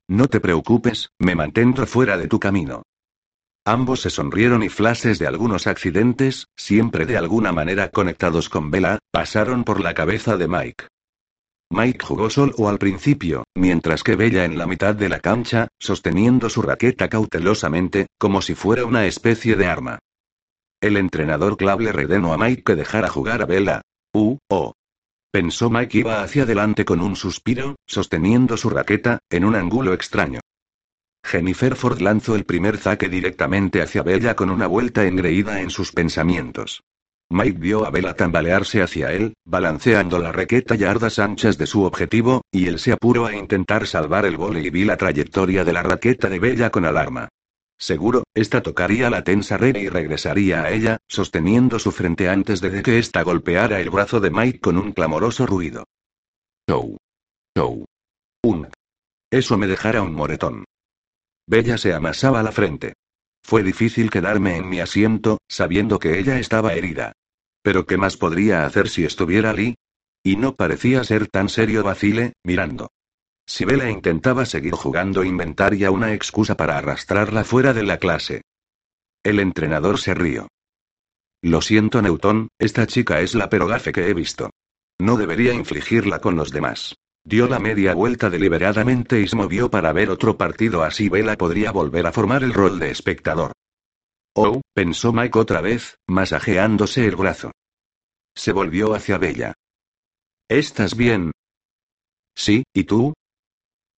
No 0.08 0.28
te 0.28 0.40
preocupes, 0.40 1.10
me 1.18 1.34
mantendré 1.34 1.88
fuera 1.88 2.18
de 2.18 2.28
tu 2.28 2.40
camino. 2.40 2.84
Ambos 3.68 4.02
se 4.02 4.12
sonrieron 4.12 4.62
y 4.62 4.70
flashes 4.70 5.18
de 5.18 5.26
algunos 5.26 5.66
accidentes, 5.66 6.48
siempre 6.56 7.08
de 7.08 7.18
alguna 7.18 7.52
manera 7.52 7.90
conectados 7.90 8.48
con 8.48 8.70
Bella, 8.70 9.00
pasaron 9.12 9.64
por 9.64 9.82
la 9.82 9.96
cabeza 9.96 10.38
de 10.38 10.48
Mike. 10.48 10.86
Mike 11.72 12.06
jugó 12.06 12.30
solo 12.30 12.70
al 12.70 12.78
principio, 12.78 13.44
mientras 13.56 14.04
que 14.04 14.16
Bella 14.16 14.46
en 14.46 14.60
la 14.60 14.68
mitad 14.68 14.94
de 14.94 15.10
la 15.10 15.20
cancha, 15.20 15.68
sosteniendo 15.80 16.48
su 16.52 16.62
raqueta 16.62 17.10
cautelosamente, 17.10 18.06
como 18.20 18.44
si 18.44 18.54
fuera 18.54 18.86
una 18.86 19.08
especie 19.08 19.56
de 19.56 19.66
arma. 19.66 19.98
El 20.80 20.96
entrenador 20.96 21.58
Clave 21.58 21.86
le 21.86 21.92
redenó 21.92 22.34
a 22.34 22.38
Mike 22.38 22.64
que 22.64 22.76
dejara 22.76 23.10
jugar 23.10 23.42
a 23.42 23.46
Bella. 23.48 23.82
Uh, 24.14 24.38
oh. 24.48 24.74
Pensó 25.32 25.72
Mike 25.72 25.98
iba 25.98 26.22
hacia 26.22 26.44
adelante 26.44 26.86
con 26.86 27.02
un 27.02 27.16
suspiro, 27.16 27.76
sosteniendo 27.88 28.58
su 28.58 28.70
raqueta, 28.70 29.18
en 29.32 29.44
un 29.44 29.56
ángulo 29.56 29.94
extraño. 29.94 30.42
Jennifer 31.26 31.76
Ford 31.76 32.02
lanzó 32.02 32.36
el 32.36 32.46
primer 32.46 32.78
zaque 32.78 33.10
directamente 33.10 33.82
hacia 33.82 34.04
Bella 34.04 34.36
con 34.36 34.52
una 34.52 34.68
vuelta 34.68 35.06
engreída 35.06 35.60
en 35.60 35.72
sus 35.72 35.92
pensamientos. 35.92 36.84
Mike 37.32 37.58
vio 37.58 37.84
a 37.84 37.90
Bella 37.90 38.14
tambalearse 38.14 38.84
hacia 38.84 39.12
él, 39.12 39.34
balanceando 39.44 40.20
la 40.20 40.32
raqueta 40.32 40.76
yardas 40.76 41.18
anchas 41.18 41.58
de 41.58 41.66
su 41.66 41.84
objetivo, 41.84 42.42
y 42.52 42.68
él 42.68 42.78
se 42.78 42.92
apuró 42.92 43.26
a 43.26 43.36
intentar 43.36 43.88
salvar 43.88 44.28
el 44.28 44.38
vole 44.38 44.62
y 44.62 44.70
vi 44.70 44.86
la 44.86 44.98
trayectoria 44.98 45.64
de 45.64 45.74
la 45.74 45.82
raqueta 45.82 46.30
de 46.30 46.38
Bella 46.38 46.70
con 46.70 46.86
alarma. 46.86 47.30
Seguro, 47.76 48.24
esta 48.36 48.62
tocaría 48.62 49.10
la 49.10 49.24
tensa 49.24 49.58
red 49.58 49.76
y 49.76 49.90
regresaría 49.90 50.62
a 50.62 50.72
ella, 50.72 50.98
sosteniendo 51.08 51.80
su 51.80 51.92
frente 51.92 52.30
antes 52.30 52.62
de 52.62 52.84
que 52.84 53.00
ésta 53.00 53.24
golpeara 53.24 53.82
el 53.82 53.90
brazo 53.90 54.20
de 54.20 54.30
Mike 54.30 54.60
con 54.60 54.78
un 54.78 54.92
clamoroso 54.92 55.48
ruido. 55.48 55.86
Show. 56.70 56.98
Show. 57.58 57.86
Un. 58.44 58.70
Eso 59.32 59.58
me 59.58 59.66
dejara 59.66 60.04
un 60.04 60.14
moretón. 60.14 60.66
Bella 61.48 61.78
se 61.78 61.94
amasaba 61.94 62.42
la 62.44 62.52
frente. 62.52 62.94
Fue 63.44 63.62
difícil 63.62 64.10
quedarme 64.10 64.58
en 64.58 64.68
mi 64.68 64.80
asiento, 64.80 65.38
sabiendo 65.48 66.00
que 66.00 66.20
ella 66.20 66.40
estaba 66.40 66.74
herida. 66.74 67.14
Pero 67.62 67.86
¿qué 67.86 67.98
más 67.98 68.18
podría 68.18 68.66
hacer 68.66 68.90
si 68.90 69.06
estuviera 69.06 69.52
allí? 69.52 69.76
Y 70.24 70.38
no 70.38 70.56
parecía 70.56 71.04
ser 71.04 71.28
tan 71.28 71.50
serio 71.50 71.84
vacile, 71.84 72.34
mirando. 72.44 72.90
Si 73.46 73.64
Bella 73.64 73.90
intentaba 73.90 74.46
seguir 74.46 74.74
jugando 74.74 75.24
inventaría 75.24 75.92
una 75.92 76.14
excusa 76.14 76.58
para 76.58 76.78
arrastrarla 76.78 77.44
fuera 77.44 77.74
de 77.74 77.84
la 77.84 78.00
clase. 78.00 78.42
El 79.24 79.40
entrenador 79.40 80.00
se 80.00 80.16
rió. 80.16 80.48
Lo 81.44 81.62
siento 81.62 82.02
Newton, 82.02 82.48
esta 82.58 82.88
chica 82.88 83.22
es 83.22 83.36
la 83.36 83.50
perogafe 83.50 83.92
que 83.92 84.10
he 84.10 84.14
visto. 84.16 84.50
No 84.98 85.16
debería 85.18 85.54
infligirla 85.54 86.20
con 86.20 86.36
los 86.36 86.52
demás. 86.52 86.96
Dio 87.28 87.48
la 87.48 87.58
media 87.58 87.96
vuelta 87.96 88.30
deliberadamente 88.30 89.20
y 89.20 89.28
se 89.28 89.36
movió 89.36 89.72
para 89.72 89.92
ver 89.92 90.12
otro 90.12 90.38
partido 90.38 90.84
así 90.84 91.10
Bella 91.10 91.36
podría 91.36 91.72
volver 91.72 92.06
a 92.06 92.12
formar 92.12 92.44
el 92.44 92.54
rol 92.54 92.78
de 92.78 92.92
espectador. 92.92 93.52
Oh, 94.36 94.62
pensó 94.76 95.12
Mike 95.12 95.40
otra 95.40 95.60
vez, 95.60 95.98
masajeándose 96.08 97.08
el 97.08 97.16
brazo. 97.16 97.52
Se 98.36 98.52
volvió 98.52 98.94
hacia 98.94 99.18
Bella. 99.18 99.56
¿Estás 100.48 100.96
bien? 100.96 101.32
Sí, 102.36 102.64
¿y 102.76 102.84
tú? 102.84 103.16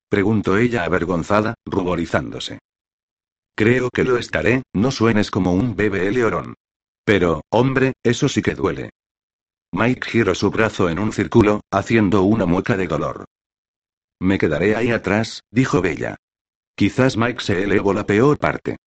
Preguntó 0.09 0.57
ella 0.57 0.85
avergonzada, 0.85 1.55
ruborizándose. 1.65 2.59
Creo 3.57 3.89
que 3.89 4.05
lo 4.05 4.17
estaré, 4.17 4.63
no 4.73 4.91
suenes 4.91 5.31
como 5.31 5.51
un 5.51 5.75
bebé 5.75 6.09
leorón. 6.11 6.53
Pero, 7.03 7.41
hombre, 7.51 7.91
eso 8.03 8.29
sí 8.29 8.41
que 8.41 8.55
duele. 8.55 8.91
Mike 9.71 10.09
giró 10.09 10.33
su 10.33 10.49
brazo 10.49 10.89
en 10.89 10.99
un 10.99 11.11
círculo, 11.11 11.61
haciendo 11.71 12.23
una 12.23 12.45
mueca 12.45 12.77
de 12.77 12.87
dolor. 12.87 13.25
Me 14.19 14.37
quedaré 14.37 14.75
ahí 14.75 14.91
atrás, 14.91 15.41
dijo 15.51 15.81
Bella. 15.81 16.15
Quizás 16.75 17.17
Mike 17.17 17.41
se 17.41 17.63
elevó 17.63 17.93
la 17.93 18.05
peor 18.05 18.37
parte. 18.37 18.77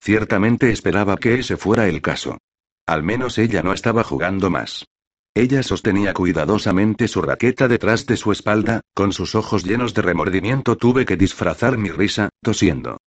Ciertamente 0.00 0.70
esperaba 0.70 1.16
que 1.16 1.34
ese 1.34 1.56
fuera 1.56 1.88
el 1.88 2.00
caso. 2.00 2.38
Al 2.86 3.02
menos 3.02 3.38
ella 3.38 3.62
no 3.62 3.72
estaba 3.72 4.02
jugando 4.04 4.50
más. 4.50 4.86
Ella 5.34 5.62
sostenía 5.62 6.14
cuidadosamente 6.14 7.06
su 7.06 7.22
raqueta 7.22 7.68
detrás 7.68 8.06
de 8.06 8.16
su 8.16 8.32
espalda, 8.32 8.80
con 8.94 9.12
sus 9.12 9.34
ojos 9.34 9.64
llenos 9.64 9.94
de 9.94 10.02
remordimiento 10.02 10.76
tuve 10.76 11.04
que 11.04 11.16
disfrazar 11.16 11.78
mi 11.78 11.90
risa, 11.90 12.30
tosiendo. 12.42 12.98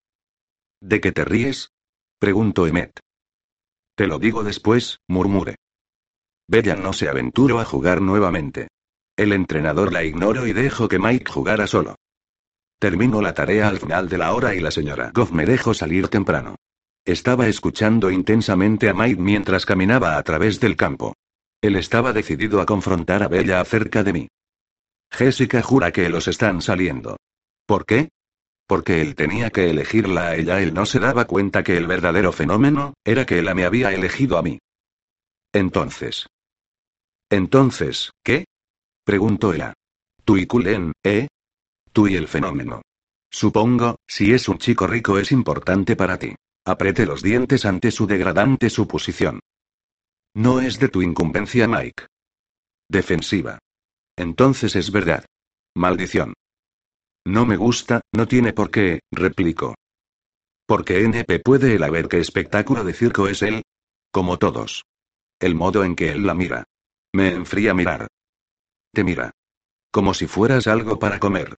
¿De 0.80 1.00
qué 1.00 1.12
te 1.12 1.24
ríes? 1.24 1.70
preguntó 2.18 2.66
Emmet. 2.66 3.00
Te 3.96 4.06
lo 4.06 4.18
digo 4.18 4.44
después, 4.44 4.98
murmuré. 5.08 5.56
Bella 6.50 6.74
no 6.74 6.92
se 6.92 7.08
aventuró 7.08 7.60
a 7.60 7.64
jugar 7.64 8.00
nuevamente. 8.02 8.66
El 9.16 9.32
entrenador 9.32 9.92
la 9.92 10.02
ignoró 10.02 10.48
y 10.48 10.52
dejó 10.52 10.88
que 10.88 10.98
Mike 10.98 11.30
jugara 11.30 11.68
solo. 11.68 11.94
Terminó 12.80 13.22
la 13.22 13.34
tarea 13.34 13.68
al 13.68 13.78
final 13.78 14.08
de 14.08 14.18
la 14.18 14.32
hora 14.32 14.52
y 14.56 14.58
la 14.58 14.72
señora 14.72 15.12
Goff 15.14 15.30
me 15.30 15.46
dejó 15.46 15.74
salir 15.74 16.08
temprano. 16.08 16.56
Estaba 17.04 17.46
escuchando 17.46 18.10
intensamente 18.10 18.88
a 18.88 18.94
Mike 18.94 19.22
mientras 19.22 19.64
caminaba 19.64 20.16
a 20.16 20.22
través 20.24 20.58
del 20.58 20.74
campo. 20.74 21.14
Él 21.62 21.76
estaba 21.76 22.12
decidido 22.12 22.60
a 22.60 22.66
confrontar 22.66 23.22
a 23.22 23.28
Bella 23.28 23.60
acerca 23.60 24.02
de 24.02 24.12
mí. 24.12 24.28
Jessica 25.12 25.62
jura 25.62 25.92
que 25.92 26.08
los 26.08 26.26
están 26.26 26.62
saliendo. 26.62 27.16
¿Por 27.64 27.86
qué? 27.86 28.08
Porque 28.66 29.02
él 29.02 29.14
tenía 29.14 29.50
que 29.50 29.70
elegirla 29.70 30.28
a 30.28 30.34
ella. 30.34 30.60
Él 30.60 30.74
no 30.74 30.84
se 30.84 30.98
daba 30.98 31.26
cuenta 31.26 31.62
que 31.62 31.76
el 31.76 31.86
verdadero 31.86 32.32
fenómeno, 32.32 32.94
era 33.04 33.24
que 33.24 33.38
él 33.38 33.54
me 33.54 33.64
había 33.64 33.92
elegido 33.92 34.36
a 34.36 34.42
mí. 34.42 34.58
Entonces. 35.52 36.26
Entonces, 37.30 38.10
¿qué? 38.24 38.44
Preguntó 39.04 39.54
ella. 39.54 39.72
Tú 40.24 40.36
y 40.36 40.46
Kulen, 40.46 40.92
¿eh? 41.04 41.28
Tú 41.92 42.08
y 42.08 42.16
el 42.16 42.28
fenómeno. 42.28 42.82
Supongo, 43.30 43.96
si 44.06 44.32
es 44.32 44.48
un 44.48 44.58
chico 44.58 44.86
rico 44.86 45.18
es 45.18 45.30
importante 45.30 45.94
para 45.94 46.18
ti. 46.18 46.34
Apriete 46.66 47.06
los 47.06 47.22
dientes 47.22 47.64
ante 47.64 47.90
su 47.90 48.06
degradante 48.06 48.68
suposición. 48.68 49.40
No 50.34 50.60
es 50.60 50.78
de 50.78 50.88
tu 50.88 51.02
incumbencia, 51.02 51.66
Mike. 51.66 52.06
Defensiva. 52.88 53.58
Entonces 54.16 54.76
es 54.76 54.90
verdad. 54.90 55.24
Maldición. 55.76 56.34
No 57.24 57.46
me 57.46 57.56
gusta, 57.56 58.00
no 58.12 58.26
tiene 58.26 58.52
por 58.52 58.70
qué, 58.70 59.00
replicó. 59.12 59.74
Porque 60.66 61.02
NP 61.04 61.40
puede 61.40 61.74
el 61.74 61.82
haber 61.82 62.08
qué 62.08 62.18
espectáculo 62.18 62.84
de 62.84 62.92
circo 62.92 63.28
es 63.28 63.42
él. 63.42 63.62
Como 64.12 64.38
todos. 64.38 64.84
El 65.38 65.54
modo 65.54 65.84
en 65.84 65.94
que 65.96 66.10
él 66.10 66.26
la 66.26 66.34
mira. 66.34 66.64
Me 67.12 67.28
enfría 67.32 67.74
mirar. 67.74 68.06
Te 68.92 69.04
mira. 69.04 69.32
Como 69.92 70.14
si 70.14 70.26
fueras 70.26 70.66
algo 70.66 70.98
para 70.98 71.18
comer. 71.18 71.56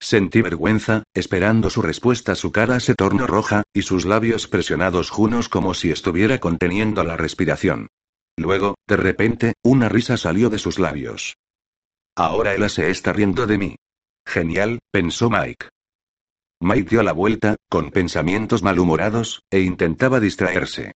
Sentí 0.00 0.42
vergüenza, 0.42 1.04
esperando 1.14 1.70
su 1.70 1.82
respuesta. 1.82 2.34
Su 2.34 2.50
cara 2.50 2.80
se 2.80 2.94
tornó 2.94 3.26
roja, 3.26 3.62
y 3.72 3.82
sus 3.82 4.04
labios 4.04 4.48
presionados 4.48 5.10
junos 5.10 5.48
como 5.48 5.74
si 5.74 5.90
estuviera 5.90 6.38
conteniendo 6.38 7.04
la 7.04 7.16
respiración. 7.16 7.88
Luego, 8.36 8.76
de 8.88 8.96
repente, 8.96 9.52
una 9.62 9.88
risa 9.88 10.16
salió 10.16 10.50
de 10.50 10.58
sus 10.58 10.78
labios. 10.78 11.36
Ahora 12.16 12.54
ella 12.54 12.68
se 12.68 12.90
está 12.90 13.12
riendo 13.12 13.46
de 13.46 13.58
mí. 13.58 13.76
Genial, 14.26 14.78
pensó 14.90 15.30
Mike. 15.30 15.68
Mike 16.60 16.90
dio 16.90 17.02
la 17.02 17.12
vuelta, 17.12 17.56
con 17.68 17.90
pensamientos 17.90 18.62
malhumorados, 18.62 19.42
e 19.50 19.60
intentaba 19.60 20.20
distraerse. 20.20 20.92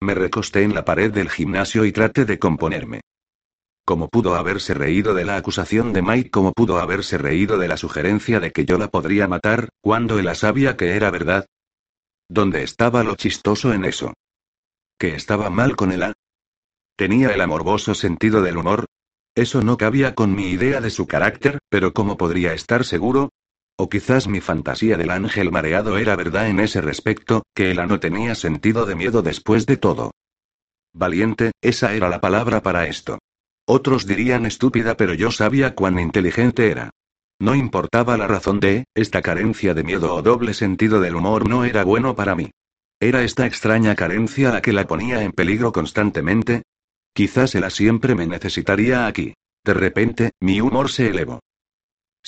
Me 0.00 0.14
recosté 0.14 0.62
en 0.62 0.74
la 0.74 0.84
pared 0.84 1.12
del 1.12 1.28
gimnasio 1.28 1.84
y 1.84 1.92
traté 1.92 2.24
de 2.24 2.38
componerme. 2.38 3.00
¿Cómo 3.84 4.08
pudo 4.08 4.34
haberse 4.34 4.74
reído 4.74 5.14
de 5.14 5.24
la 5.24 5.36
acusación 5.36 5.92
de 5.92 6.02
Mike? 6.02 6.30
¿Cómo 6.30 6.52
pudo 6.52 6.78
haberse 6.78 7.18
reído 7.18 7.58
de 7.58 7.68
la 7.68 7.76
sugerencia 7.76 8.38
de 8.38 8.52
que 8.52 8.64
yo 8.64 8.78
la 8.78 8.88
podría 8.88 9.26
matar, 9.26 9.70
cuando 9.80 10.18
él 10.18 10.34
sabía 10.36 10.76
que 10.76 10.94
era 10.94 11.10
verdad? 11.10 11.46
¿Dónde 12.28 12.62
estaba 12.62 13.02
lo 13.02 13.16
chistoso 13.16 13.72
en 13.72 13.86
eso? 13.86 14.12
¿Que 14.98 15.14
estaba 15.14 15.48
mal 15.48 15.74
con 15.74 15.90
él? 15.90 16.12
¿Tenía 16.96 17.30
el 17.30 17.40
amorboso 17.40 17.94
sentido 17.94 18.42
del 18.42 18.58
humor? 18.58 18.84
Eso 19.34 19.62
no 19.62 19.78
cabía 19.78 20.14
con 20.14 20.34
mi 20.34 20.50
idea 20.50 20.80
de 20.80 20.90
su 20.90 21.06
carácter, 21.06 21.58
pero 21.70 21.92
¿cómo 21.92 22.16
podría 22.16 22.52
estar 22.52 22.84
seguro? 22.84 23.30
O 23.80 23.88
quizás 23.88 24.26
mi 24.26 24.40
fantasía 24.40 24.96
del 24.96 25.10
ángel 25.10 25.52
mareado 25.52 25.98
era 25.98 26.16
verdad 26.16 26.48
en 26.48 26.58
ese 26.58 26.80
respecto, 26.80 27.44
que 27.54 27.70
él 27.70 27.76
no 27.86 28.00
tenía 28.00 28.34
sentido 28.34 28.86
de 28.86 28.96
miedo 28.96 29.22
después 29.22 29.66
de 29.66 29.76
todo. 29.76 30.10
Valiente, 30.92 31.52
esa 31.62 31.94
era 31.94 32.08
la 32.08 32.20
palabra 32.20 32.60
para 32.60 32.88
esto. 32.88 33.20
Otros 33.66 34.04
dirían 34.04 34.46
estúpida, 34.46 34.96
pero 34.96 35.14
yo 35.14 35.30
sabía 35.30 35.76
cuán 35.76 36.00
inteligente 36.00 36.72
era. 36.72 36.90
No 37.38 37.54
importaba 37.54 38.16
la 38.16 38.26
razón 38.26 38.58
de, 38.58 38.84
esta 38.96 39.22
carencia 39.22 39.74
de 39.74 39.84
miedo 39.84 40.12
o 40.12 40.22
doble 40.22 40.54
sentido 40.54 41.00
del 41.00 41.14
humor 41.14 41.48
no 41.48 41.64
era 41.64 41.84
bueno 41.84 42.16
para 42.16 42.34
mí. 42.34 42.50
Era 42.98 43.22
esta 43.22 43.46
extraña 43.46 43.94
carencia 43.94 44.50
la 44.50 44.60
que 44.60 44.72
la 44.72 44.88
ponía 44.88 45.22
en 45.22 45.30
peligro 45.30 45.70
constantemente. 45.70 46.62
Quizás 47.14 47.54
él 47.54 47.70
siempre 47.70 48.16
me 48.16 48.26
necesitaría 48.26 49.06
aquí. 49.06 49.34
De 49.64 49.74
repente, 49.74 50.32
mi 50.40 50.60
humor 50.60 50.90
se 50.90 51.06
elevó. 51.10 51.38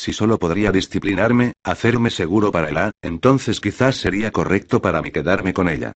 Si 0.01 0.15
solo 0.15 0.39
podría 0.39 0.73
disciplinarme, 0.73 1.53
hacerme 1.63 2.09
seguro 2.09 2.51
para 2.51 2.71
él, 2.71 2.93
entonces 3.03 3.61
quizás 3.61 3.97
sería 3.97 4.31
correcto 4.31 4.81
para 4.81 5.03
mí 5.03 5.11
quedarme 5.11 5.53
con 5.53 5.69
ella. 5.69 5.93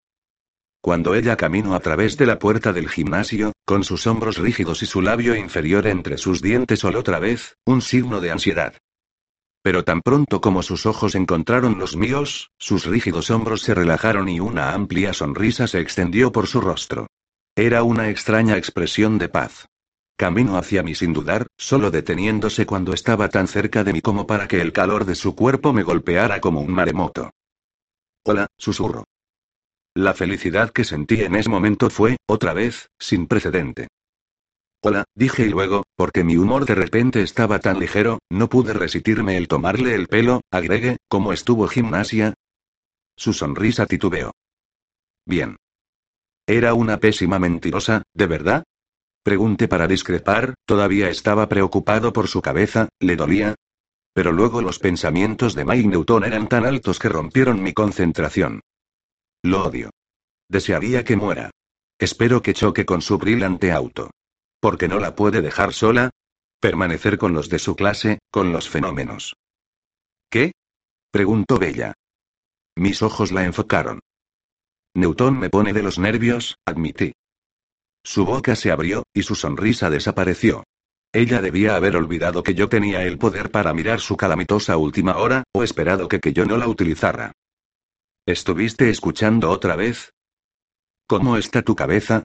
Cuando 0.82 1.14
ella 1.14 1.38
caminó 1.38 1.74
a 1.74 1.80
través 1.80 2.18
de 2.18 2.26
la 2.26 2.38
puerta 2.38 2.74
del 2.74 2.90
gimnasio, 2.90 3.54
con 3.64 3.82
sus 3.82 4.06
hombros 4.06 4.36
rígidos 4.36 4.82
y 4.82 4.86
su 4.86 5.00
labio 5.00 5.34
inferior 5.34 5.86
entre 5.86 6.18
sus 6.18 6.42
dientes 6.42 6.84
oló 6.84 6.98
otra 6.98 7.18
vez, 7.18 7.56
un 7.64 7.80
signo 7.80 8.20
de 8.20 8.30
ansiedad. 8.30 8.74
Pero 9.62 9.84
tan 9.84 10.02
pronto 10.02 10.42
como 10.42 10.62
sus 10.62 10.84
ojos 10.84 11.14
encontraron 11.14 11.78
los 11.78 11.96
míos, 11.96 12.50
sus 12.58 12.84
rígidos 12.84 13.30
hombros 13.30 13.62
se 13.62 13.72
relajaron 13.72 14.28
y 14.28 14.38
una 14.38 14.74
amplia 14.74 15.14
sonrisa 15.14 15.66
se 15.66 15.80
extendió 15.80 16.30
por 16.30 16.46
su 16.46 16.60
rostro. 16.60 17.06
Era 17.56 17.82
una 17.82 18.10
extraña 18.10 18.58
expresión 18.58 19.16
de 19.16 19.30
paz. 19.30 19.66
Camino 20.16 20.56
hacia 20.56 20.82
mí 20.82 20.94
sin 20.94 21.12
dudar, 21.12 21.46
solo 21.56 21.90
deteniéndose 21.90 22.66
cuando 22.66 22.92
estaba 22.92 23.28
tan 23.28 23.48
cerca 23.48 23.84
de 23.84 23.92
mí 23.92 24.00
como 24.00 24.26
para 24.26 24.48
que 24.48 24.60
el 24.60 24.72
calor 24.72 25.04
de 25.04 25.14
su 25.14 25.34
cuerpo 25.34 25.72
me 25.72 25.82
golpeara 25.82 26.40
como 26.40 26.60
un 26.60 26.72
maremoto. 26.72 27.30
Hola, 28.24 28.46
susurro. 28.56 29.04
La 29.94 30.14
felicidad 30.14 30.70
que 30.70 30.84
sentí 30.84 31.22
en 31.22 31.36
ese 31.36 31.48
momento 31.48 31.90
fue, 31.90 32.16
otra 32.26 32.52
vez, 32.52 32.88
sin 32.98 33.26
precedente. 33.26 33.88
Hola, 34.82 35.04
dije 35.14 35.46
y 35.46 35.48
luego, 35.48 35.84
porque 35.96 36.24
mi 36.24 36.36
humor 36.36 36.66
de 36.66 36.74
repente 36.74 37.22
estaba 37.22 37.58
tan 37.58 37.78
ligero, 37.78 38.18
no 38.30 38.48
pude 38.48 38.72
resistirme 38.74 39.36
el 39.36 39.48
tomarle 39.48 39.94
el 39.94 40.08
pelo, 40.08 40.42
agregué, 40.50 40.98
¿cómo 41.08 41.32
estuvo 41.32 41.66
gimnasia? 41.68 42.34
Su 43.16 43.32
sonrisa 43.32 43.86
titubeó. 43.86 44.32
Bien. 45.26 45.56
¿Era 46.46 46.74
una 46.74 46.98
pésima 46.98 47.38
mentirosa, 47.38 48.02
de 48.12 48.26
verdad? 48.26 48.64
Pregunté 49.24 49.68
para 49.68 49.86
discrepar, 49.86 50.52
todavía 50.66 51.08
estaba 51.08 51.48
preocupado 51.48 52.12
por 52.12 52.28
su 52.28 52.42
cabeza, 52.42 52.90
¿le 53.00 53.16
dolía? 53.16 53.54
Pero 54.12 54.32
luego 54.32 54.60
los 54.60 54.78
pensamientos 54.78 55.54
de 55.54 55.64
Mike 55.64 55.88
Newton 55.88 56.24
eran 56.24 56.46
tan 56.46 56.66
altos 56.66 56.98
que 56.98 57.08
rompieron 57.08 57.62
mi 57.62 57.72
concentración. 57.72 58.60
Lo 59.42 59.64
odio. 59.64 59.88
Desearía 60.50 61.04
que 61.04 61.16
muera. 61.16 61.50
Espero 61.98 62.42
que 62.42 62.52
choque 62.52 62.84
con 62.84 63.00
su 63.00 63.16
brillante 63.16 63.72
auto. 63.72 64.10
Porque 64.60 64.88
no 64.88 65.00
la 65.00 65.16
puede 65.16 65.40
dejar 65.40 65.72
sola? 65.72 66.10
Permanecer 66.60 67.16
con 67.16 67.32
los 67.32 67.48
de 67.48 67.58
su 67.58 67.76
clase, 67.76 68.18
con 68.30 68.52
los 68.52 68.68
fenómenos. 68.68 69.36
¿Qué? 70.28 70.52
preguntó 71.10 71.58
Bella. 71.58 71.94
Mis 72.76 73.00
ojos 73.00 73.32
la 73.32 73.44
enfocaron. 73.44 74.00
Newton 74.94 75.38
me 75.38 75.48
pone 75.48 75.72
de 75.72 75.82
los 75.82 75.98
nervios, 75.98 76.56
admití. 76.66 77.14
Su 78.04 78.26
boca 78.26 78.54
se 78.54 78.70
abrió, 78.70 79.04
y 79.14 79.22
su 79.22 79.34
sonrisa 79.34 79.88
desapareció. 79.88 80.64
Ella 81.12 81.40
debía 81.40 81.74
haber 81.74 81.96
olvidado 81.96 82.42
que 82.42 82.54
yo 82.54 82.68
tenía 82.68 83.02
el 83.04 83.18
poder 83.18 83.50
para 83.50 83.72
mirar 83.72 84.00
su 84.00 84.16
calamitosa 84.16 84.76
última 84.76 85.16
hora, 85.16 85.44
o 85.52 85.62
esperado 85.62 86.06
que, 86.08 86.20
que 86.20 86.32
yo 86.32 86.44
no 86.44 86.58
la 86.58 86.68
utilizara. 86.68 87.32
¿Estuviste 88.26 88.90
escuchando 88.90 89.50
otra 89.50 89.76
vez? 89.76 90.12
¿Cómo 91.06 91.36
está 91.36 91.62
tu 91.62 91.74
cabeza? 91.74 92.24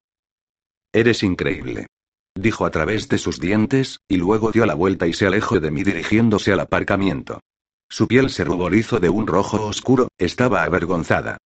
Eres 0.91 1.23
increíble. 1.23 1.87
Dijo 2.35 2.65
a 2.65 2.71
través 2.71 3.07
de 3.07 3.17
sus 3.17 3.39
dientes, 3.39 3.99
y 4.07 4.17
luego 4.17 4.51
dio 4.51 4.65
la 4.65 4.73
vuelta 4.73 5.07
y 5.07 5.13
se 5.13 5.27
alejó 5.27 5.59
de 5.59 5.71
mí 5.71 5.83
dirigiéndose 5.83 6.51
al 6.51 6.61
aparcamiento. 6.61 7.41
Su 7.89 8.07
piel 8.07 8.29
se 8.29 8.43
ruborizó 8.43 8.99
de 8.99 9.09
un 9.09 9.27
rojo 9.27 9.65
oscuro, 9.65 10.09
estaba 10.17 10.63
avergonzada. 10.63 11.37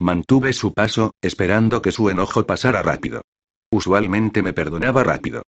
Mantuve 0.00 0.52
su 0.52 0.72
paso, 0.74 1.12
esperando 1.22 1.82
que 1.82 1.92
su 1.92 2.08
enojo 2.08 2.46
pasara 2.46 2.82
rápido. 2.82 3.22
Usualmente 3.70 4.42
me 4.42 4.52
perdonaba 4.52 5.04
rápido. 5.04 5.42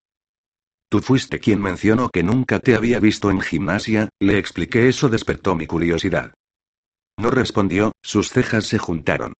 Tú 0.91 1.01
fuiste 1.01 1.39
quien 1.39 1.63
mencionó 1.63 2.09
que 2.11 2.23
nunca 2.23 2.59
te 2.59 2.75
había 2.75 2.99
visto 2.99 3.31
en 3.31 3.41
gimnasia, 3.41 4.09
le 4.19 4.39
expliqué 4.39 4.89
eso 4.89 5.09
despertó 5.09 5.55
mi 5.55 5.67
curiosidad. 5.67 6.35
No 7.17 7.31
respondió, 7.31 7.93
sus 8.03 8.31
cejas 8.31 8.67
se 8.67 8.79
juntaron. 8.79 9.35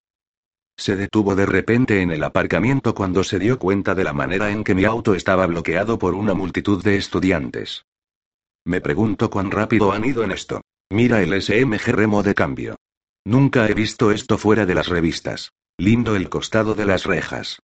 Se 0.79 0.97
detuvo 0.97 1.35
de 1.35 1.47
repente 1.47 2.03
en 2.03 2.11
el 2.11 2.23
aparcamiento 2.23 2.95
cuando 2.95 3.25
se 3.25 3.39
dio 3.39 3.59
cuenta 3.59 3.95
de 3.95 4.05
la 4.05 4.13
manera 4.13 4.51
en 4.51 4.65
que 4.65 4.75
mi 4.75 4.85
auto 4.85 5.15
estaba 5.15 5.47
bloqueado 5.47 5.99
por 5.99 6.15
una 6.15 6.35
multitud 6.35 6.83
de 6.83 6.97
estudiantes. 6.97 7.85
Me 8.65 8.81
pregunto 8.81 9.29
cuán 9.29 9.51
rápido 9.51 9.93
han 9.93 10.05
ido 10.05 10.23
en 10.23 10.33
esto. 10.33 10.63
Mira 10.89 11.23
el 11.23 11.41
SMG 11.41 11.93
remo 11.93 12.23
de 12.23 12.35
cambio. 12.35 12.77
Nunca 13.25 13.69
he 13.69 13.75
visto 13.75 14.11
esto 14.11 14.39
fuera 14.39 14.67
de 14.67 14.75
las 14.75 14.89
revistas. 14.89 15.53
Lindo 15.77 16.17
el 16.17 16.29
costado 16.29 16.75
de 16.75 16.87
las 16.87 17.05
rejas. 17.05 17.59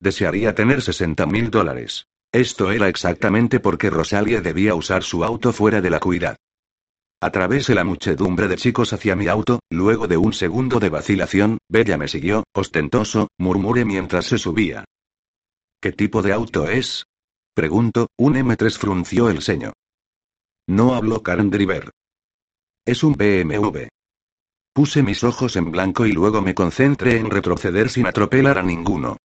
Desearía 0.00 0.54
tener 0.54 0.82
60 0.82 1.26
mil 1.26 1.50
dólares. 1.50 2.06
Esto 2.32 2.70
era 2.70 2.88
exactamente 2.88 3.58
porque 3.58 3.90
Rosalie 3.90 4.40
debía 4.40 4.74
usar 4.74 5.02
su 5.02 5.24
auto 5.24 5.52
fuera 5.52 5.80
de 5.80 5.90
la 5.90 5.98
cuidad. 5.98 6.36
Atravesé 7.20 7.74
la 7.74 7.82
muchedumbre 7.82 8.46
de 8.46 8.56
chicos 8.56 8.92
hacia 8.92 9.16
mi 9.16 9.26
auto, 9.26 9.58
luego 9.70 10.06
de 10.06 10.16
un 10.16 10.32
segundo 10.32 10.78
de 10.78 10.88
vacilación, 10.88 11.58
Bella 11.68 11.96
me 11.96 12.06
siguió, 12.06 12.44
ostentoso, 12.54 13.28
murmuré 13.38 13.84
mientras 13.84 14.26
se 14.26 14.38
subía. 14.38 14.84
¿Qué 15.80 15.92
tipo 15.92 16.22
de 16.22 16.32
auto 16.32 16.68
es? 16.68 17.04
Pregunto, 17.54 18.06
un 18.16 18.34
M3 18.34 18.78
frunció 18.78 19.30
el 19.30 19.42
ceño. 19.42 19.72
No 20.68 20.94
habló 20.94 21.22
Karen 21.24 21.50
Driver. 21.50 21.90
Es 22.86 23.02
un 23.02 23.14
BMW. 23.14 23.88
Puse 24.72 25.02
mis 25.02 25.24
ojos 25.24 25.56
en 25.56 25.72
blanco 25.72 26.06
y 26.06 26.12
luego 26.12 26.40
me 26.40 26.54
concentré 26.54 27.16
en 27.18 27.30
retroceder 27.30 27.90
sin 27.90 28.06
atropelar 28.06 28.58
a 28.58 28.62
ninguno. 28.62 29.16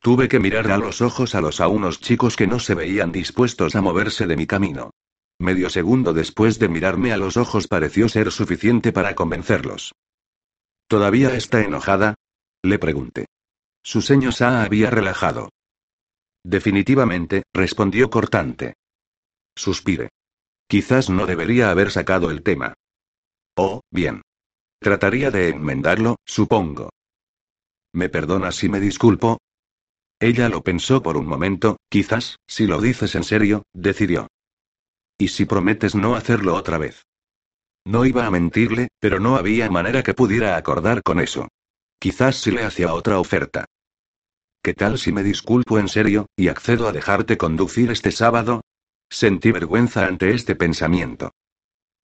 Tuve 0.00 0.28
que 0.28 0.40
mirar 0.40 0.70
a 0.70 0.78
los 0.78 1.02
ojos 1.02 1.34
a 1.34 1.42
los 1.42 1.60
a 1.60 1.68
unos 1.68 2.00
chicos 2.00 2.34
que 2.34 2.46
no 2.46 2.58
se 2.58 2.74
veían 2.74 3.12
dispuestos 3.12 3.76
a 3.76 3.82
moverse 3.82 4.26
de 4.26 4.36
mi 4.36 4.46
camino. 4.46 4.92
Medio 5.38 5.68
segundo 5.68 6.14
después 6.14 6.58
de 6.58 6.68
mirarme 6.68 7.12
a 7.12 7.18
los 7.18 7.36
ojos 7.36 7.68
pareció 7.68 8.08
ser 8.08 8.32
suficiente 8.32 8.92
para 8.92 9.14
convencerlos. 9.14 9.92
¿Todavía 10.86 11.34
está 11.34 11.60
enojada? 11.60 12.14
Le 12.62 12.78
pregunté. 12.78 13.26
Su 13.82 14.00
ceño 14.00 14.32
se 14.32 14.44
había 14.44 14.90
relajado. 14.90 15.50
Definitivamente, 16.44 17.42
respondió 17.52 18.08
cortante. 18.08 18.74
Suspire. 19.54 20.08
Quizás 20.66 21.10
no 21.10 21.26
debería 21.26 21.70
haber 21.70 21.90
sacado 21.90 22.30
el 22.30 22.42
tema. 22.42 22.74
Oh, 23.56 23.82
bien. 23.90 24.22
Trataría 24.78 25.30
de 25.30 25.50
enmendarlo, 25.50 26.16
supongo. 26.24 26.90
¿Me 27.92 28.08
perdona 28.08 28.50
si 28.52 28.68
me 28.68 28.80
disculpo? 28.80 29.38
Ella 30.20 30.50
lo 30.50 30.62
pensó 30.62 31.02
por 31.02 31.16
un 31.16 31.26
momento, 31.26 31.78
quizás, 31.88 32.38
si 32.46 32.66
lo 32.66 32.80
dices 32.80 33.14
en 33.14 33.24
serio, 33.24 33.64
decidió. 33.72 34.28
¿Y 35.16 35.28
si 35.28 35.46
prometes 35.46 35.94
no 35.94 36.14
hacerlo 36.14 36.54
otra 36.54 36.76
vez? 36.76 37.06
No 37.86 38.04
iba 38.04 38.26
a 38.26 38.30
mentirle, 38.30 38.88
pero 39.00 39.18
no 39.18 39.36
había 39.36 39.70
manera 39.70 40.02
que 40.02 40.12
pudiera 40.12 40.58
acordar 40.58 41.02
con 41.02 41.20
eso. 41.20 41.48
Quizás 41.98 42.36
si 42.36 42.50
le 42.50 42.64
hacía 42.64 42.92
otra 42.92 43.18
oferta. 43.18 43.64
¿Qué 44.62 44.74
tal 44.74 44.98
si 44.98 45.10
me 45.10 45.22
disculpo 45.22 45.78
en 45.78 45.88
serio, 45.88 46.26
y 46.36 46.48
accedo 46.48 46.86
a 46.86 46.92
dejarte 46.92 47.38
conducir 47.38 47.90
este 47.90 48.12
sábado? 48.12 48.60
Sentí 49.08 49.52
vergüenza 49.52 50.06
ante 50.06 50.34
este 50.34 50.54
pensamiento. 50.54 51.32